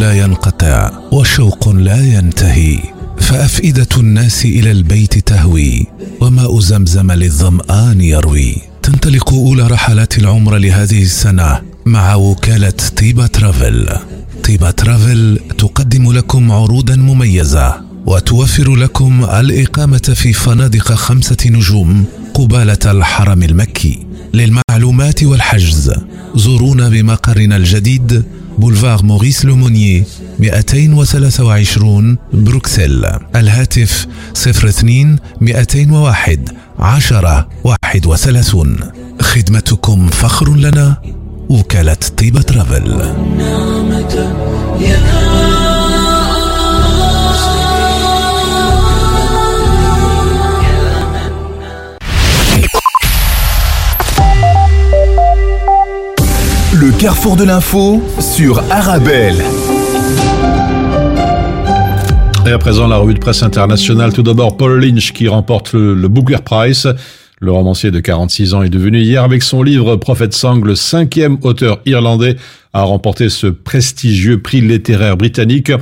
لا 0.00 0.12
ينقطع 0.12 0.90
وشوق 1.12 1.68
لا 1.68 2.04
ينتهي 2.14 2.78
فأفئدة 3.18 3.88
الناس 3.96 4.44
إلى 4.44 4.70
البيت 4.70 5.18
تهوي 5.18 5.86
وماء 6.20 6.60
زمزم 6.60 7.12
للظمآن 7.12 8.00
يروي. 8.00 8.56
تنطلق 8.82 9.32
أولى 9.34 9.66
رحلات 9.66 10.18
العمر 10.18 10.56
لهذه 10.56 11.02
السنة 11.02 11.60
مع 11.86 12.14
وكالة 12.14 12.72
طيبة 12.96 13.26
ترافل. 13.26 13.88
طيبة 14.44 14.70
ترافل 14.70 15.40
تقدم 15.58 16.12
لكم 16.12 16.52
عروضا 16.52 16.96
مميزة. 16.96 17.89
وتوفر 18.06 18.76
لكم 18.76 19.24
الإقامة 19.24 20.12
في 20.14 20.32
فنادق 20.32 20.92
خمسة 20.92 21.36
نجوم 21.46 22.04
قبالة 22.34 22.78
الحرم 22.84 23.42
المكي 23.42 24.06
للمعلومات 24.34 25.22
والحجز. 25.22 25.92
زورونا 26.34 26.88
بمقرنا 26.88 27.56
الجديد 27.56 28.24
بولفار 28.58 29.02
موريس 29.02 29.44
لومونيي 29.44 30.04
223 30.38 32.18
بروكسل. 32.32 33.06
الهاتف 33.36 34.06
02 34.34 35.18
201 35.40 36.48
10 36.78 37.48
31 37.64 38.76
خدمتكم 39.20 40.08
فخر 40.08 40.56
لنا 40.56 40.96
وكالة 41.48 41.96
طيبة 42.18 42.42
ترافل. 42.42 43.14
Le 56.80 56.92
carrefour 56.92 57.36
de 57.36 57.44
l'info 57.44 58.02
sur 58.20 58.62
Arabelle. 58.70 59.36
Et 62.46 62.52
à 62.52 62.56
présent, 62.56 62.88
la 62.88 62.96
revue 62.96 63.12
de 63.12 63.18
presse 63.18 63.42
internationale. 63.42 64.14
Tout 64.14 64.22
d'abord, 64.22 64.56
Paul 64.56 64.80
Lynch 64.80 65.12
qui 65.12 65.28
remporte 65.28 65.74
le, 65.74 66.08
Booker 66.08 66.38
Prize. 66.42 66.94
Le 67.38 67.52
romancier 67.52 67.90
de 67.90 68.00
46 68.00 68.54
ans 68.54 68.62
est 68.62 68.70
devenu 68.70 68.98
hier 68.98 69.22
avec 69.22 69.42
son 69.42 69.62
livre 69.62 69.96
Prophet 69.96 70.30
Song 70.30 70.64
le 70.64 70.74
cinquième 70.74 71.36
auteur 71.42 71.82
irlandais 71.84 72.36
à 72.72 72.80
remporter 72.84 73.28
ce 73.28 73.48
prestigieux 73.48 74.40
prix 74.40 74.62
littéraire 74.62 75.18
britannique. 75.18 75.72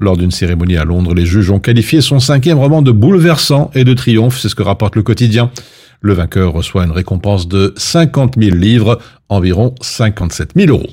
Lors 0.00 0.18
d'une 0.18 0.32
cérémonie 0.32 0.76
à 0.76 0.84
Londres, 0.84 1.14
les 1.14 1.24
juges 1.24 1.50
ont 1.50 1.60
qualifié 1.60 2.02
son 2.02 2.20
cinquième 2.20 2.58
roman 2.58 2.82
de 2.82 2.92
bouleversant 2.92 3.70
et 3.74 3.84
de 3.84 3.94
triomphe, 3.94 4.38
c'est 4.38 4.50
ce 4.50 4.54
que 4.54 4.62
rapporte 4.62 4.96
le 4.96 5.02
quotidien. 5.02 5.50
Le 6.02 6.14
vainqueur 6.14 6.52
reçoit 6.52 6.84
une 6.84 6.90
récompense 6.90 7.46
de 7.46 7.72
50 7.76 8.34
000 8.36 8.56
livres, 8.56 8.98
environ 9.28 9.74
57 9.80 10.50
000 10.56 10.70
euros. 10.70 10.90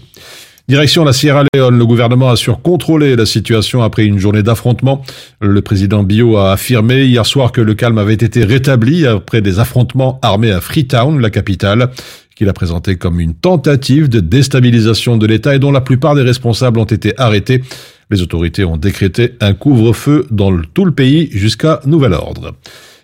Direction 0.68 1.04
la 1.04 1.14
Sierra 1.14 1.44
Leone, 1.52 1.80
le 1.80 1.86
gouvernement 1.88 2.30
assure 2.30 2.62
contrôler 2.62 3.16
la 3.16 3.26
situation 3.26 3.82
après 3.82 4.06
une 4.06 4.20
journée 4.20 4.44
d'affrontements. 4.44 5.02
Le 5.42 5.64
président 5.64 6.04
Bio 6.04 6.38
a 6.38 6.52
affirmé 6.52 7.06
hier 7.06 7.26
soir 7.26 7.52
que 7.52 7.60
le 7.60 7.74
calme 7.74 7.98
avait 7.98 8.14
été 8.14 8.46
rétabli 8.46 9.08
après 9.08 9.42
des 9.42 9.58
affrontements 9.58 10.20
armés 10.22 10.52
à 10.52 10.62
Freetown, 10.62 11.20
la 11.20 11.32
capitale, 11.32 11.90
qu'il 12.36 12.48
a 12.50 12.54
présenté 12.54 12.98
comme 12.98 13.20
une 13.20 13.34
tentative 13.34 14.10
de 14.10 14.20
déstabilisation 14.20 15.18
de 15.18 15.26
l'État 15.26 15.56
et 15.56 15.60
dont 15.60 15.72
la 15.72 15.82
plupart 15.82 16.14
des 16.14 16.22
responsables 16.22 16.78
ont 16.78 16.86
été 16.86 17.20
arrêtés. 17.20 17.64
Les 18.12 18.22
autorités 18.22 18.64
ont 18.64 18.78
décrété 18.78 19.34
un 19.42 19.56
couvre-feu 19.56 20.28
dans 20.30 20.56
tout 20.76 20.86
le 20.86 20.92
pays 20.92 21.30
jusqu'à 21.32 21.80
nouvel 21.88 22.14
ordre. 22.14 22.54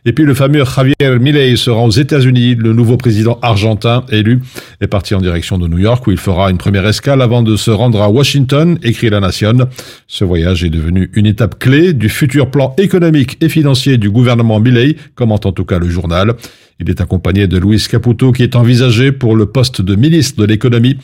Et 0.07 0.13
puis 0.13 0.23
le 0.23 0.35
fameux 0.35 0.63
Javier 0.63 1.19
Milei 1.19 1.55
se 1.57 1.71
rend 1.71 1.87
aux 1.87 1.89
États-Unis. 1.89 2.53
Le 2.53 2.73
nouveau 2.73 2.95
président 2.95 3.39
argentin 3.41 4.05
élu 4.11 4.39
est 4.79 4.85
parti 4.85 5.15
en 5.15 5.19
direction 5.19 5.57
de 5.57 5.67
New 5.67 5.79
York 5.79 6.05
où 6.05 6.11
il 6.11 6.19
fera 6.19 6.51
une 6.51 6.59
première 6.59 6.85
escale 6.85 7.23
avant 7.23 7.41
de 7.41 7.55
se 7.55 7.71
rendre 7.71 7.99
à 8.03 8.09
Washington, 8.09 8.77
écrit 8.83 9.09
La 9.09 9.19
Nation. 9.19 9.67
Ce 10.05 10.23
voyage 10.23 10.63
est 10.63 10.69
devenu 10.69 11.09
une 11.15 11.25
étape 11.25 11.57
clé 11.57 11.93
du 11.93 12.09
futur 12.09 12.51
plan 12.51 12.75
économique 12.77 13.37
et 13.41 13.49
financier 13.49 13.97
du 13.97 14.11
gouvernement 14.11 14.59
Milei, 14.59 14.95
commente 15.15 15.47
en 15.47 15.51
tout 15.51 15.65
cas 15.65 15.79
le 15.79 15.89
journal. 15.89 16.35
Il 16.79 16.87
est 16.89 17.01
accompagné 17.01 17.47
de 17.47 17.57
Luis 17.57 17.87
Caputo 17.89 18.31
qui 18.31 18.43
est 18.43 18.55
envisagé 18.55 19.11
pour 19.11 19.35
le 19.35 19.47
poste 19.47 19.81
de 19.81 19.95
ministre 19.95 20.39
de 20.39 20.45
l'économie. 20.45 20.97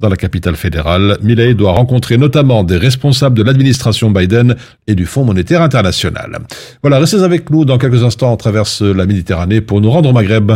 Dans 0.00 0.08
la 0.08 0.16
capitale 0.16 0.54
fédérale, 0.54 1.18
Milei 1.22 1.54
doit 1.54 1.72
rencontrer 1.72 2.18
notamment 2.18 2.62
des 2.62 2.76
responsables 2.76 3.36
de 3.36 3.42
l'administration 3.42 4.10
Biden 4.10 4.54
et 4.86 4.94
du 4.94 5.06
Fonds 5.06 5.24
monétaire 5.24 5.60
international. 5.60 6.38
Voilà, 6.82 7.00
restez 7.00 7.20
avec 7.20 7.50
nous 7.50 7.64
dans 7.64 7.78
quelques 7.78 8.04
instants. 8.04 8.32
On 8.32 8.36
traverse 8.36 8.80
la 8.80 9.06
Méditerranée 9.06 9.60
pour 9.60 9.80
nous 9.80 9.90
rendre 9.90 10.10
au 10.10 10.12
Maghreb. 10.12 10.52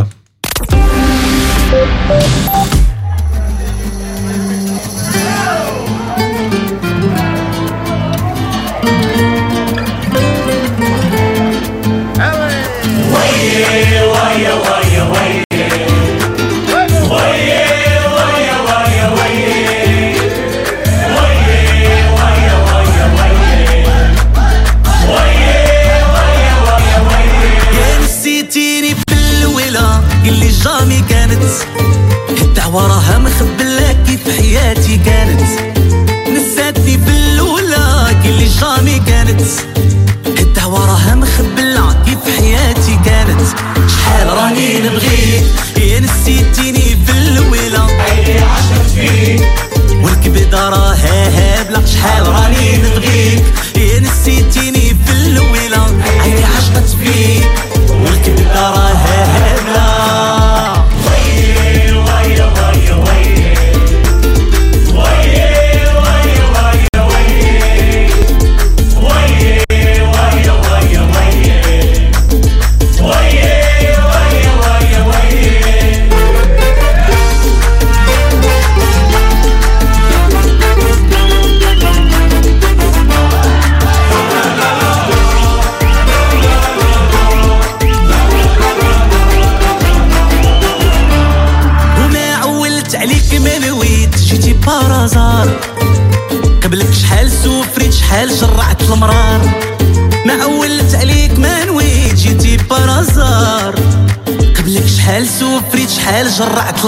الدعوة 32.43 32.87
راها 32.87 33.19
مخبلة 33.19 33.62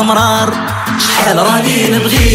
المرار. 0.00 0.54
شحال 0.98 1.36
راني 1.38 1.88
نبغيك 1.90 2.33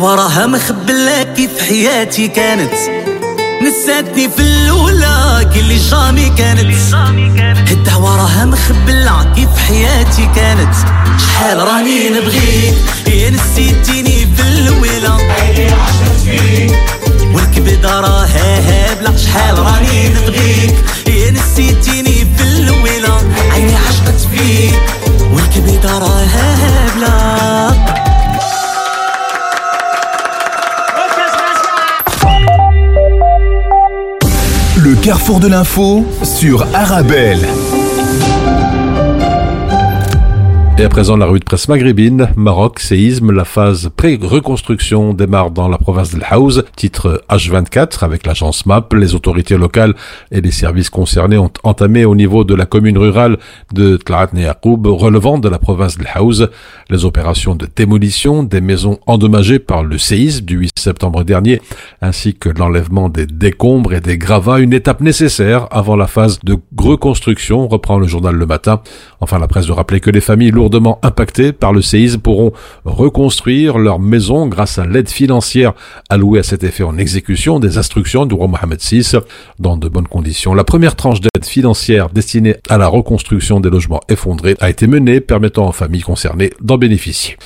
الدعوة 0.00 0.14
راها 0.14 0.46
مخبلة 0.46 1.22
كيف 1.22 1.50
حياتي 1.68 2.28
كانت. 2.28 2.72
نساتني 3.62 4.28
في 4.28 4.42
الأولى 4.42 5.50
اللي 5.56 5.78
جامي 5.78 6.30
كانت. 6.30 7.70
الدعوة 7.70 8.16
راها 8.16 8.44
مخبلة 8.44 9.32
كيف 9.36 9.48
حياتي 9.68 10.30
كانت. 10.34 10.74
شحال 11.18 11.58
راني 11.58 12.08
نبغيك 12.08 12.74
يا 13.06 13.30
نسيتيني 13.30 14.28
في 14.36 14.42
الولا 14.42 15.16
والكبدة 17.34 18.00
راها 18.00 18.58
هابلة. 18.58 19.16
شحال 19.16 19.58
راني 19.58 20.08
نبغيك 20.08 20.74
يا 21.06 21.30
نسيتيني 21.30 22.26
في 22.36 22.42
الولا 22.42 23.14
عيني 23.52 23.76
عشقت 23.76 24.20
فيك. 24.32 24.80
والكبدة 25.32 25.98
راها 25.98 26.56
هابلة. 26.56 27.19
Le 34.82 34.94
carrefour 34.94 35.40
de 35.40 35.46
l'info 35.46 36.06
sur 36.22 36.66
Arabelle. 36.74 37.46
Et 40.78 40.84
à 40.84 40.88
présent, 40.88 41.18
la 41.18 41.26
de 41.38 41.39
presse 41.50 41.66
maghrébine, 41.66 42.28
Maroc, 42.36 42.78
séisme, 42.78 43.32
la 43.32 43.44
phase 43.44 43.90
pré-reconstruction 43.96 45.14
démarre 45.14 45.50
dans 45.50 45.66
la 45.66 45.78
province 45.78 46.14
de 46.14 46.20
Haouz, 46.30 46.62
titre 46.76 47.24
H24 47.28 48.04
avec 48.04 48.24
l'agence 48.24 48.66
MAP. 48.66 48.94
Les 48.94 49.16
autorités 49.16 49.58
locales 49.58 49.96
et 50.30 50.40
les 50.40 50.52
services 50.52 50.90
concernés 50.90 51.38
ont 51.38 51.50
entamé 51.64 52.04
au 52.04 52.14
niveau 52.14 52.44
de 52.44 52.54
la 52.54 52.66
commune 52.66 52.96
rurale 52.96 53.36
de 53.74 53.96
Tlaat 53.96 54.28
Yacoub, 54.32 54.86
relevant 54.86 55.38
de 55.38 55.48
la 55.48 55.58
province 55.58 55.98
de 55.98 56.04
Haouz, 56.14 56.50
les 56.88 57.04
opérations 57.04 57.56
de 57.56 57.66
démolition 57.74 58.44
des 58.44 58.60
maisons 58.60 59.00
endommagées 59.08 59.58
par 59.58 59.82
le 59.82 59.98
séisme 59.98 60.44
du 60.44 60.56
8 60.56 60.78
septembre 60.78 61.24
dernier, 61.24 61.60
ainsi 62.00 62.34
que 62.34 62.48
l'enlèvement 62.48 63.08
des 63.08 63.26
décombres 63.26 63.92
et 63.94 64.00
des 64.00 64.18
gravats, 64.18 64.60
une 64.60 64.72
étape 64.72 65.00
nécessaire 65.00 65.66
avant 65.72 65.96
la 65.96 66.06
phase 66.06 66.38
de 66.44 66.56
reconstruction, 66.78 67.66
reprend 67.66 67.98
le 67.98 68.06
journal 68.06 68.36
le 68.36 68.46
matin. 68.46 68.82
Enfin, 69.20 69.40
la 69.40 69.48
presse 69.48 69.66
de 69.66 69.72
rappeler 69.72 69.98
que 69.98 70.10
les 70.10 70.20
familles 70.20 70.52
lourdement 70.52 71.00
impactées 71.02 71.39
par 71.52 71.72
le 71.72 71.82
séisme 71.82 72.20
pourront 72.20 72.52
reconstruire 72.84 73.78
leur 73.78 73.98
maison 73.98 74.46
grâce 74.46 74.78
à 74.78 74.86
l'aide 74.86 75.08
financière 75.08 75.72
allouée 76.08 76.40
à 76.40 76.42
cet 76.42 76.64
effet 76.64 76.82
en 76.82 76.98
exécution 76.98 77.58
des 77.58 77.78
instructions 77.78 78.26
du 78.26 78.34
roi 78.34 78.46
Mohamed 78.46 78.80
VI 78.80 79.18
dans 79.58 79.76
de 79.76 79.88
bonnes 79.88 80.08
conditions. 80.08 80.54
La 80.54 80.64
première 80.64 80.96
tranche 80.96 81.20
d'aide 81.20 81.44
financière 81.44 82.10
destinée 82.10 82.56
à 82.68 82.78
la 82.78 82.88
reconstruction 82.88 83.60
des 83.60 83.70
logements 83.70 84.00
effondrés 84.08 84.56
a 84.60 84.70
été 84.70 84.86
menée, 84.86 85.20
permettant 85.20 85.68
aux 85.68 85.72
familles 85.72 86.02
concernées 86.02 86.52
d'en 86.60 86.78
bénéficier. 86.78 87.36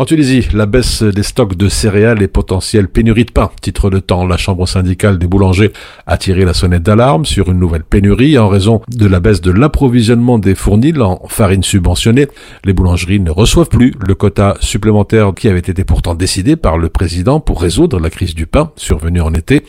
En 0.00 0.04
Tunisie, 0.04 0.46
la 0.52 0.66
baisse 0.66 1.02
des 1.02 1.24
stocks 1.24 1.56
de 1.56 1.68
céréales 1.68 2.22
et 2.22 2.28
potentielle 2.28 2.86
pénurie 2.86 3.24
de 3.24 3.32
pain. 3.32 3.50
Titre 3.60 3.90
de 3.90 3.98
temps, 3.98 4.24
la 4.24 4.36
chambre 4.36 4.68
syndicale 4.68 5.18
des 5.18 5.26
boulangers 5.26 5.72
a 6.06 6.16
tiré 6.16 6.44
la 6.44 6.54
sonnette 6.54 6.84
d'alarme 6.84 7.26
sur 7.26 7.50
une 7.50 7.58
nouvelle 7.58 7.82
pénurie 7.82 8.38
en 8.38 8.46
raison 8.46 8.80
de 8.86 9.06
la 9.08 9.18
baisse 9.18 9.40
de 9.40 9.50
l'approvisionnement 9.50 10.38
des 10.38 10.54
fournils 10.54 11.00
en 11.00 11.20
farine 11.26 11.64
subventionnée. 11.64 12.28
Les 12.64 12.74
boulangeries 12.74 13.18
ne 13.18 13.32
reçoivent 13.32 13.70
plus 13.70 13.92
le 14.06 14.14
quota 14.14 14.56
supplémentaire 14.60 15.32
qui 15.34 15.48
avait 15.48 15.58
été 15.58 15.82
pourtant 15.82 16.14
décidé 16.14 16.54
par 16.54 16.78
le 16.78 16.90
président 16.90 17.40
pour 17.40 17.60
résoudre 17.60 17.98
la 17.98 18.08
crise 18.08 18.36
du 18.36 18.46
pain 18.46 18.70
survenue 18.76 19.20
en 19.20 19.34
été. 19.34 19.64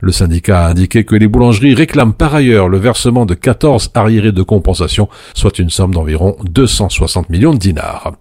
Le 0.00 0.12
syndicat 0.12 0.64
a 0.64 0.70
indiqué 0.70 1.04
que 1.04 1.14
les 1.14 1.28
boulangeries 1.28 1.74
réclament 1.74 2.14
par 2.14 2.34
ailleurs 2.34 2.70
le 2.70 2.78
versement 2.78 3.26
de 3.26 3.34
14 3.34 3.90
arriérés 3.92 4.32
de 4.32 4.42
compensation, 4.42 5.10
soit 5.34 5.58
une 5.58 5.68
somme 5.68 5.92
d'environ 5.92 6.36
260 6.44 7.28
millions 7.28 7.52
de 7.52 7.58
dinars. 7.58 8.12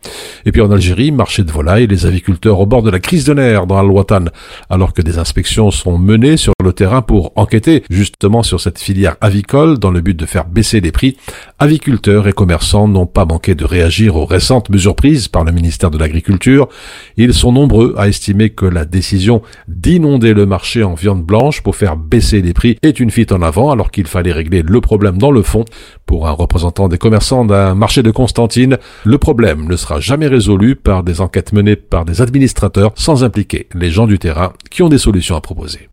Et 0.46 0.52
puis 0.52 0.60
en 0.60 0.70
Algérie, 0.70 1.14
marché 1.14 1.44
de 1.44 1.53
volailles, 1.54 1.88
les 1.88 2.06
aviculteurs 2.06 2.60
au 2.60 2.66
bord 2.66 2.82
de 2.82 2.90
la 2.90 3.00
crise 3.00 3.24
de 3.24 3.34
nerfs 3.34 3.68
dans 3.68 3.78
Al-Watan, 3.78 4.26
alors 4.70 4.94
que 4.94 5.02
des 5.02 5.20
inspections 5.20 5.72
sont 5.72 5.98
menées 5.98 6.36
sur 6.36 6.54
le 6.64 6.74
terrain 6.74 7.02
pour 7.02 7.32
enquêter 7.36 7.84
justement 7.90 8.44
sur 8.44 8.60
cette 8.60 8.80
filière 8.80 9.16
avicole 9.22 9.78
dans 9.78 9.92
le 9.92 10.02
but 10.02 10.18
de 10.18 10.26
faire 10.26 10.46
baisser 10.46 10.82
les 10.82 10.92
prix. 10.92 11.18
Aviculteurs 11.60 12.28
et 12.28 12.34
commerçants 12.34 12.88
n'ont 12.88 13.06
pas 13.06 13.26
manqué 13.26 13.56
de 13.56 13.66
réagir 13.66 14.16
aux 14.16 14.26
récentes 14.26 14.70
mesures 14.70 14.96
prises 14.96 15.28
par 15.28 15.44
le 15.44 15.52
ministère 15.52 15.92
de 15.92 15.98
l'Agriculture. 15.98 16.68
Ils 17.18 17.34
sont 17.34 17.52
nombreux 17.52 17.94
à 17.98 18.08
estimer 18.08 18.50
que 18.50 18.66
la 18.66 18.86
décision 18.86 19.42
d'inonder 19.68 20.34
le 20.34 20.46
marché 20.46 20.84
en 20.84 20.96
viande 20.96 21.24
blanche 21.24 21.62
pour 21.62 21.76
faire 21.76 21.96
baisser 21.96 22.42
les 22.42 22.54
prix 22.54 22.78
est 22.82 23.00
une 23.00 23.12
fuite 23.12 23.32
en 23.32 23.42
avant 23.42 23.72
alors 23.72 23.92
qu'il 23.92 24.08
fallait 24.08 24.32
régler 24.32 24.64
le 24.64 24.82
problème 24.82 25.18
dans 25.18 25.32
le 25.32 25.44
fond. 25.44 25.66
Pour 26.06 26.28
un 26.28 26.32
représentant 26.32 26.88
des 26.88 26.98
commerçants 26.98 27.46
d'un 27.46 27.76
marché 27.76 28.04
de 28.04 28.12
Constantine, 28.12 28.78
le 29.04 29.18
problème 29.18 29.68
ne 29.68 29.76
sera 29.76 30.00
jamais 30.00 30.28
résolu 30.28 30.76
par 30.76 31.04
des 31.04 31.22
enquêtes 31.22 31.43
menées 31.52 31.76
par 31.76 32.06
des 32.06 32.22
administrateurs 32.22 32.92
sans 32.96 33.24
impliquer 33.24 33.68
les 33.74 33.92
gens 33.92 34.08
du 34.08 34.20
terrain 34.20 34.54
qui 34.70 34.84
ont 34.84 34.90
des 34.90 34.98
solutions 34.98 35.36
à 35.36 35.42
proposer. 35.42 35.90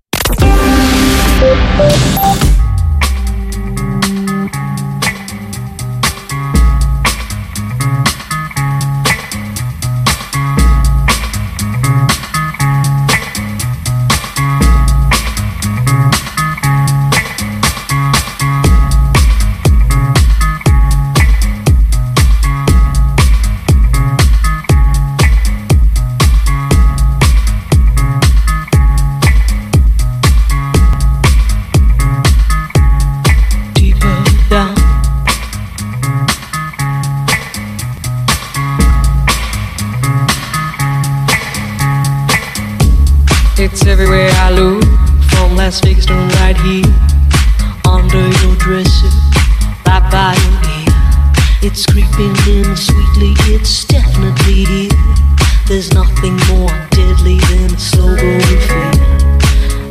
There's 55.71 55.95
nothing 55.95 56.35
more 56.51 56.67
deadly 56.91 57.39
than 57.47 57.73
a 57.73 57.79
slow 57.79 58.17
growing 58.17 58.41
fear. 58.67 58.91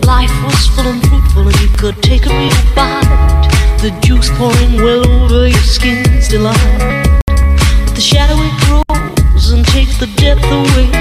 Life 0.03 0.35
was 0.43 0.67
full 0.75 0.85
and 0.85 1.01
fruitful, 1.07 1.47
and 1.47 1.61
you 1.61 1.69
could 1.77 2.03
take 2.03 2.25
a 2.25 2.29
real 2.29 2.51
bite. 2.75 3.47
The 3.79 3.97
juice 4.03 4.29
pouring 4.35 4.75
well 4.83 5.07
over 5.07 5.47
your 5.47 5.63
skin's 5.63 6.27
delight. 6.27 7.15
But 7.27 7.95
the 7.95 8.01
shadow 8.01 8.35
it 8.35 8.55
grows 8.67 9.51
and 9.51 9.65
takes 9.67 9.97
the 9.97 10.07
depth 10.19 10.43
away, 10.51 10.91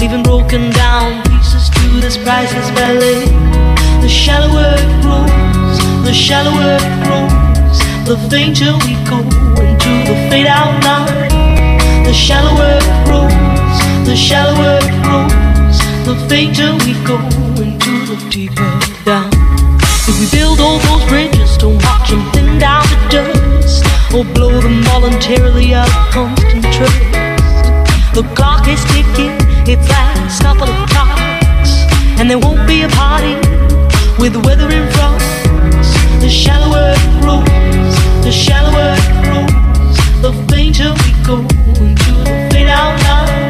leaving 0.00 0.22
broken 0.22 0.70
down 0.70 1.22
pieces 1.28 1.68
to 1.68 2.00
this 2.00 2.16
priceless 2.16 2.70
ballet. 2.70 3.26
The 4.00 4.08
shallower 4.08 4.80
it 4.80 5.02
grows, 5.04 5.76
the 6.06 6.14
shallower 6.14 6.80
it 6.80 6.96
grows, 7.04 7.78
the 8.08 8.16
fainter 8.30 8.72
we 8.88 8.96
go 9.04 9.20
into 9.60 9.92
the 10.08 10.16
fade 10.30 10.46
out 10.46 10.72
line. 10.84 11.28
The 12.04 12.14
shallower 12.14 12.78
it 12.80 13.04
grows, 13.04 13.63
the 14.04 14.14
shallower 14.14 14.78
it 14.82 14.94
grows, 15.02 15.78
the 16.04 16.14
fainter 16.28 16.72
we 16.84 16.92
go 17.08 17.16
into 17.56 18.04
the 18.04 18.16
deeper 18.28 18.68
down. 19.04 19.30
If 20.06 20.20
we 20.20 20.28
build 20.38 20.60
all 20.60 20.78
those 20.78 21.08
bridges 21.08 21.56
to 21.58 21.68
watch 21.68 22.10
them 22.10 22.20
thin 22.32 22.58
down 22.58 22.84
to 22.84 22.96
dust, 23.08 23.84
or 24.14 24.24
blow 24.36 24.60
them 24.60 24.82
voluntarily 24.84 25.72
out 25.72 25.88
of 25.88 26.12
constant 26.12 26.64
trust, 26.76 27.00
the 28.12 28.22
clock 28.36 28.68
is 28.68 28.84
ticking, 28.92 29.32
its 29.66 29.88
last 29.88 30.42
couple 30.42 30.68
of 30.68 30.88
clocks, 30.90 31.88
and 32.20 32.28
there 32.28 32.38
won't 32.38 32.68
be 32.68 32.82
a 32.82 32.88
party 32.88 33.34
with 34.20 34.34
the 34.34 34.42
weather 34.44 34.68
in 34.68 34.84
front. 34.92 35.20
The 36.20 36.28
shallower 36.28 36.92
it 36.92 37.22
grows, 37.22 37.96
the 38.22 38.30
shallower 38.30 38.96
it 39.00 39.08
grows, 39.24 39.96
the 40.20 40.32
fainter 40.52 40.92
we 40.92 41.10
go 41.24 41.38
into 41.80 42.12
the 42.20 42.48
fade 42.52 42.68
out. 42.68 43.43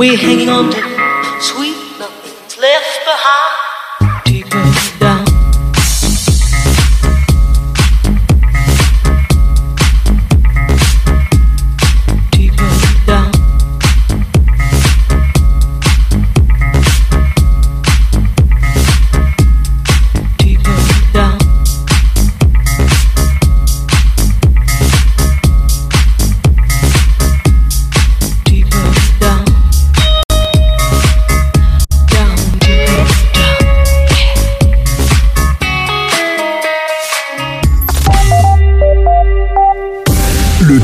We're 0.00 0.16
hanging 0.16 0.48
on 0.48 0.70
to 0.70 0.80
sweet 1.42 1.69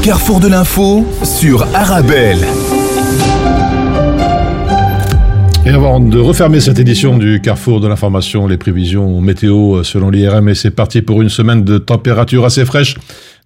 carrefour 0.07 0.39
de 0.39 0.47
l'info 0.47 1.05
sur 1.25 1.67
Arabelle. 1.75 2.39
Et 5.67 5.71
avant 5.71 5.99
de 5.99 6.21
refermer 6.21 6.61
cette 6.61 6.79
édition 6.79 7.19
du 7.19 7.41
Carrefour 7.41 7.81
de 7.81 7.89
l'information, 7.89 8.47
les 8.47 8.57
prévisions 8.57 9.21
météo 9.21 9.83
selon 9.83 10.11
l'IRM, 10.11 10.49
et 10.49 10.55
c'est 10.55 10.71
parti 10.71 11.03
pour 11.03 11.23
une 11.23 11.29
semaine 11.29 11.65
de 11.65 11.79
température 11.79 12.45
assez 12.45 12.65
fraîche. 12.65 12.95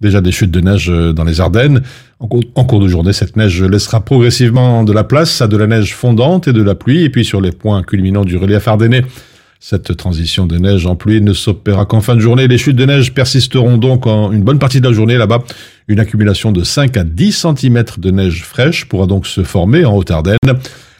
Déjà 0.02 0.20
des 0.20 0.32
chutes 0.32 0.50
de 0.50 0.60
neige 0.60 0.88
dans 0.88 1.24
les 1.24 1.40
Ardennes. 1.40 1.80
En 2.18 2.26
cours, 2.26 2.80
de 2.80 2.88
journée, 2.88 3.14
cette 3.14 3.38
neige 3.38 3.62
laissera 3.62 4.00
progressivement 4.00 4.84
de 4.84 4.92
la 4.92 5.04
place 5.04 5.40
à 5.40 5.46
de 5.46 5.56
la 5.56 5.66
neige 5.66 5.94
fondante 5.94 6.46
et 6.46 6.52
de 6.52 6.62
la 6.62 6.74
pluie. 6.74 7.04
Et 7.04 7.08
puis 7.08 7.24
sur 7.24 7.40
les 7.40 7.52
points 7.52 7.82
culminants 7.82 8.26
du 8.26 8.36
relief 8.36 8.68
ardennais, 8.68 9.04
cette 9.62 9.94
transition 9.94 10.46
de 10.46 10.56
neige 10.56 10.86
en 10.86 10.96
pluie 10.96 11.20
ne 11.20 11.34
s'opérera 11.34 11.84
qu'en 11.84 12.00
fin 12.00 12.16
de 12.16 12.20
journée. 12.20 12.48
Les 12.48 12.56
chutes 12.56 12.76
de 12.76 12.86
neige 12.86 13.12
persisteront 13.12 13.76
donc 13.76 14.06
en 14.06 14.32
une 14.32 14.42
bonne 14.42 14.58
partie 14.58 14.80
de 14.80 14.88
la 14.88 14.94
journée 14.94 15.18
là-bas. 15.18 15.40
Une 15.90 15.98
accumulation 15.98 16.52
de 16.52 16.62
5 16.62 16.96
à 16.98 17.02
10 17.02 17.32
cm 17.32 17.84
de 17.98 18.10
neige 18.12 18.44
fraîche 18.44 18.84
pourra 18.84 19.08
donc 19.08 19.26
se 19.26 19.42
former 19.42 19.84
en 19.84 19.96
Haute-Ardenne. 19.96 20.36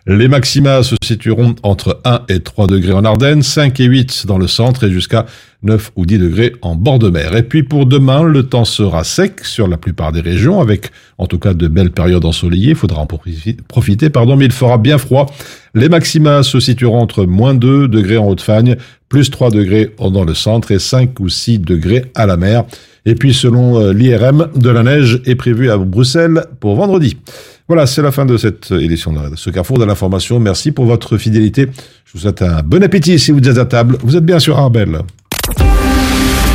Les 0.09 0.27
maxima 0.27 0.83
se 0.83 0.97
situeront 1.01 1.55
entre 1.63 2.01
1 2.05 2.23
et 2.29 2.41
3 2.41 2.67
degrés 2.67 2.93
en 2.93 3.05
Ardennes, 3.05 3.45
5 3.45 3.79
et 3.79 3.85
8 3.85 4.27
dans 4.27 4.37
le 4.37 4.49
centre 4.49 4.83
et 4.83 4.91
jusqu'à 4.91 5.27
9 5.63 5.93
ou 5.97 6.07
10 6.07 6.19
degrés 6.19 6.53
en 6.63 6.75
bord 6.75 6.99
de 6.99 7.11
mer. 7.11 7.37
Et 7.37 7.43
puis 7.43 7.63
pour 7.63 7.85
demain, 7.87 8.23
le 8.23 8.45
temps 8.45 8.65
sera 8.65 9.05
sec 9.05 9.45
sur 9.45 9.69
la 9.69 9.77
plupart 9.77 10.11
des 10.13 10.21
régions 10.21 10.61
avec 10.61 10.91
en 11.19 11.27
tout 11.27 11.39
cas 11.39 11.53
de 11.55 11.69
belles 11.69 11.91
périodes 11.91 12.25
ensoleillées. 12.25 12.71
Il 12.71 12.77
faudra 12.77 13.03
en 13.03 13.07
profi- 13.07 13.57
profiter, 13.69 14.09
pardon, 14.11 14.37
mais 14.37 14.47
il 14.47 14.53
fera 14.53 14.79
bien 14.79 14.97
froid. 14.99 15.27
Les 15.75 15.89
maxima 15.89 16.43
se 16.43 16.61
situeront 16.61 17.01
entre 17.01 17.25
moins 17.27 17.55
2 17.55 17.89
degrés 17.89 18.17
en 18.17 18.27
Haute-Fagne, 18.29 18.77
plus 19.09 19.31
3 19.31 19.51
degrés 19.51 19.95
dans 19.99 20.25
le 20.25 20.35
centre 20.35 20.71
et 20.73 20.79
5 20.79 21.21
ou 21.21 21.29
6 21.29 21.59
degrés 21.59 22.07
à 22.15 22.27
la 22.27 22.37
mer. 22.37 22.65
Et 23.07 23.15
puis 23.15 23.33
selon 23.35 23.81
euh, 23.81 23.93
l'IRM, 23.93 24.49
de 24.57 24.69
la 24.71 24.83
neige 24.83 25.21
est 25.27 25.35
prévue 25.35 25.71
à 25.71 25.77
Bruxelles 25.79 26.45
pour 26.61 26.77
vendredi. 26.77 27.17
Voilà, 27.69 27.87
c'est 27.87 28.03
la 28.03 28.11
fin 28.13 28.27
de 28.27 28.37
cette 28.37 28.73
édition 28.73 29.13
de 29.13 29.37
ce 29.37 29.49
Carrefour 29.51 29.79
de 29.79 29.85
l'information. 29.85 30.41
Merci 30.41 30.73
pour 30.73 30.87
votre 30.87 31.17
fidélité. 31.19 31.67
Je 32.05 32.13
vous 32.13 32.19
souhaite 32.19 32.43
un 32.43 32.63
bon 32.63 32.83
appétit 32.83 33.19
si 33.19 33.31
vous 33.31 33.49
êtes 33.49 33.59
à 33.59 33.65
table. 33.65 33.97
Vous 34.03 34.17
êtes 34.17 34.25
bien 34.25 34.39
sur 34.41 34.59
Arbel. 34.59 34.99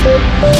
Thank 0.06 0.44
you. 0.44 0.55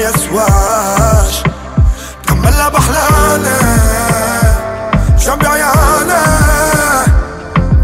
يسواش. 0.00 1.42
كملها 2.28 2.68
بحلالة 2.68 3.58
جنبي 5.18 5.46
عيالة 5.46 6.22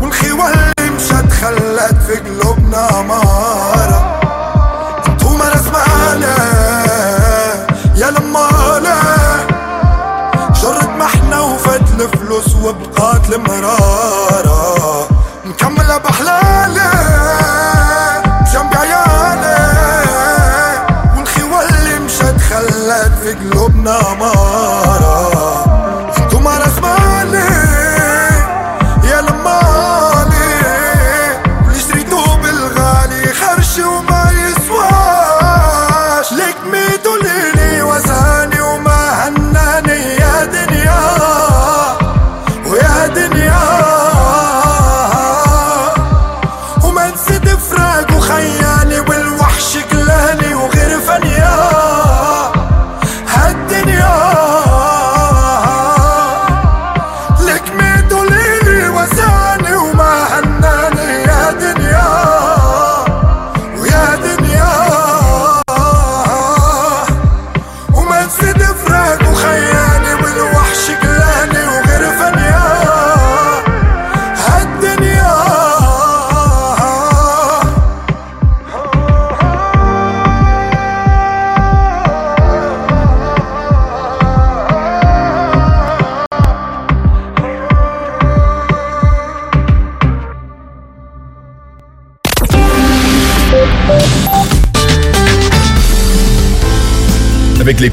والخيوة 0.01 0.51
اللي 0.51 0.91
مشت 0.91 1.33
خلت 1.43 1.97
في 2.07 2.15
قلوبنا 2.17 3.03
مارة 3.03 4.21
انتوما 5.09 5.45
رسمالة 5.49 6.35
يا 7.97 8.11
لمالة 8.11 8.95
جرد 10.63 10.89
محنا 10.99 11.41
وفات 11.41 11.81
الفلوس 12.01 12.55
وبقات 12.55 13.31
المرارة 13.35 14.34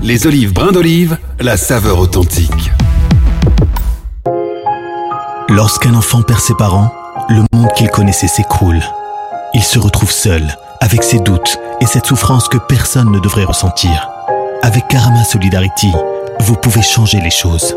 Les 0.00 0.28
olives 0.28 0.52
brins 0.52 0.70
d'olive, 0.70 1.18
la 1.40 1.56
saveur 1.56 1.98
authentique. 1.98 2.70
Lorsqu'un 5.48 5.94
enfant 5.94 6.22
perd 6.22 6.40
ses 6.40 6.54
parents, 6.54 6.92
le 7.28 7.42
monde 7.52 7.72
qu'il 7.76 7.90
connaissait 7.90 8.28
s'écroule. 8.28 8.80
Il 9.54 9.62
se 9.62 9.78
retrouve 9.78 10.12
seul, 10.12 10.56
avec 10.80 11.02
ses 11.02 11.18
doutes 11.18 11.58
et 11.80 11.86
cette 11.86 12.06
souffrance 12.06 12.48
que 12.48 12.58
personne 12.58 13.10
ne 13.10 13.18
devrait 13.18 13.44
ressentir. 13.44 14.08
Avec 14.62 14.86
Karama 14.86 15.24
Solidarity, 15.24 15.92
vous 16.40 16.54
pouvez 16.54 16.82
changer 16.82 17.20
les 17.20 17.30
choses. 17.30 17.76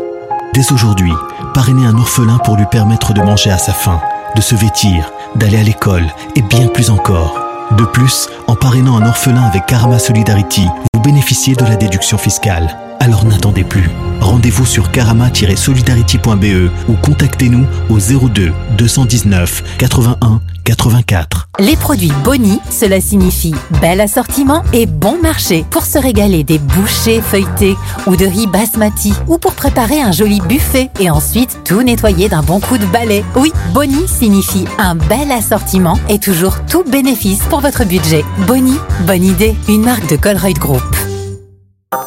Dès 0.54 0.72
aujourd'hui, 0.72 1.12
parrainez 1.54 1.86
un 1.86 1.98
orphelin 1.98 2.38
pour 2.38 2.56
lui 2.56 2.66
permettre 2.66 3.14
de 3.14 3.20
manger 3.20 3.50
à 3.50 3.58
sa 3.58 3.72
faim, 3.72 4.00
de 4.36 4.40
se 4.40 4.54
vêtir, 4.54 5.10
d'aller 5.34 5.58
à 5.58 5.64
l'école 5.64 6.06
et 6.36 6.42
bien 6.42 6.68
plus 6.68 6.88
encore. 6.90 7.51
De 7.70 7.84
plus, 7.84 8.28
en 8.48 8.54
parrainant 8.54 8.96
un 8.96 9.06
orphelin 9.06 9.42
avec 9.42 9.66
Karama 9.66 9.98
Solidarity, 9.98 10.66
vous 10.94 11.00
bénéficiez 11.00 11.54
de 11.54 11.64
la 11.64 11.76
déduction 11.76 12.18
fiscale. 12.18 12.76
Alors 13.00 13.24
n'attendez 13.24 13.64
plus. 13.64 13.88
Rendez-vous 14.20 14.66
sur 14.66 14.92
karama-solidarity.be 14.92 16.70
ou 16.88 16.92
contactez-nous 17.02 17.66
au 17.90 17.98
02 17.98 18.52
219 18.78 19.78
81 19.78 20.40
84. 20.64 21.48
Les 21.58 21.74
produits 21.76 22.12
Boni, 22.22 22.60
cela 22.70 23.00
signifie 23.00 23.54
bel 23.80 24.00
assortiment 24.00 24.62
et 24.72 24.86
bon 24.86 25.20
marché 25.20 25.64
pour 25.70 25.84
se 25.84 25.98
régaler 25.98 26.44
des 26.44 26.60
bouchées 26.60 27.20
feuilletées 27.20 27.76
ou 28.06 28.14
de 28.14 28.24
riz 28.24 28.46
basmati 28.46 29.12
ou 29.26 29.38
pour 29.38 29.54
préparer 29.54 30.00
un 30.00 30.12
joli 30.12 30.40
buffet 30.40 30.90
et 31.00 31.10
ensuite 31.10 31.58
tout 31.64 31.82
nettoyer 31.82 32.28
d'un 32.28 32.42
bon 32.42 32.60
coup 32.60 32.78
de 32.78 32.86
balai. 32.86 33.24
Oui, 33.34 33.52
Boni 33.74 34.06
signifie 34.06 34.66
un 34.78 34.94
bel 34.94 35.32
assortiment 35.32 35.98
et 36.08 36.20
toujours 36.20 36.64
tout 36.66 36.84
bénéfice 36.84 37.42
pour 37.52 37.60
votre 37.60 37.84
budget. 37.84 38.24
Boni, 38.46 38.78
bonne 39.06 39.22
idée, 39.22 39.54
une 39.68 39.82
marque 39.82 40.08
de 40.08 40.16
Colruyt 40.16 40.58
Group. 40.58 40.82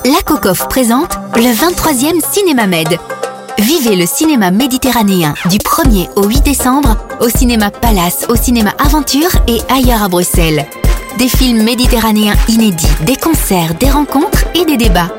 La 0.03 0.19
Cocoff 0.25 0.67
présente 0.67 1.19
le 1.35 1.53
23e 1.53 2.19
Cinéma 2.33 2.65
Med. 2.65 2.97
Vivez 3.59 3.95
le 3.95 4.07
cinéma 4.07 4.49
méditerranéen 4.49 5.35
du 5.51 5.57
1er 5.57 6.09
au 6.15 6.23
8 6.23 6.41
décembre 6.41 6.97
au 7.21 7.29
cinéma 7.29 7.69
Palace, 7.69 8.25
au 8.27 8.35
cinéma 8.35 8.71
Aventure 8.83 9.29
et 9.47 9.59
ailleurs 9.71 10.01
à 10.01 10.09
Bruxelles. 10.09 10.65
Des 11.19 11.29
films 11.29 11.61
méditerranéens 11.61 12.33
inédits, 12.47 12.87
des 13.01 13.15
concerts, 13.15 13.75
des 13.75 13.91
rencontres 13.91 14.45
et 14.55 14.65
des 14.65 14.77
débats. 14.77 15.11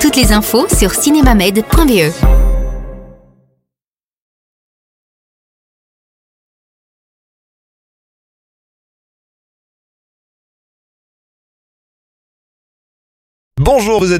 Toutes 0.00 0.16
les 0.16 0.32
infos 0.32 0.66
sur 0.74 0.94
cinémamed.be. 0.94 2.53
Bonjour, 13.76 13.98
vous 13.98 14.06
êtes 14.06 14.12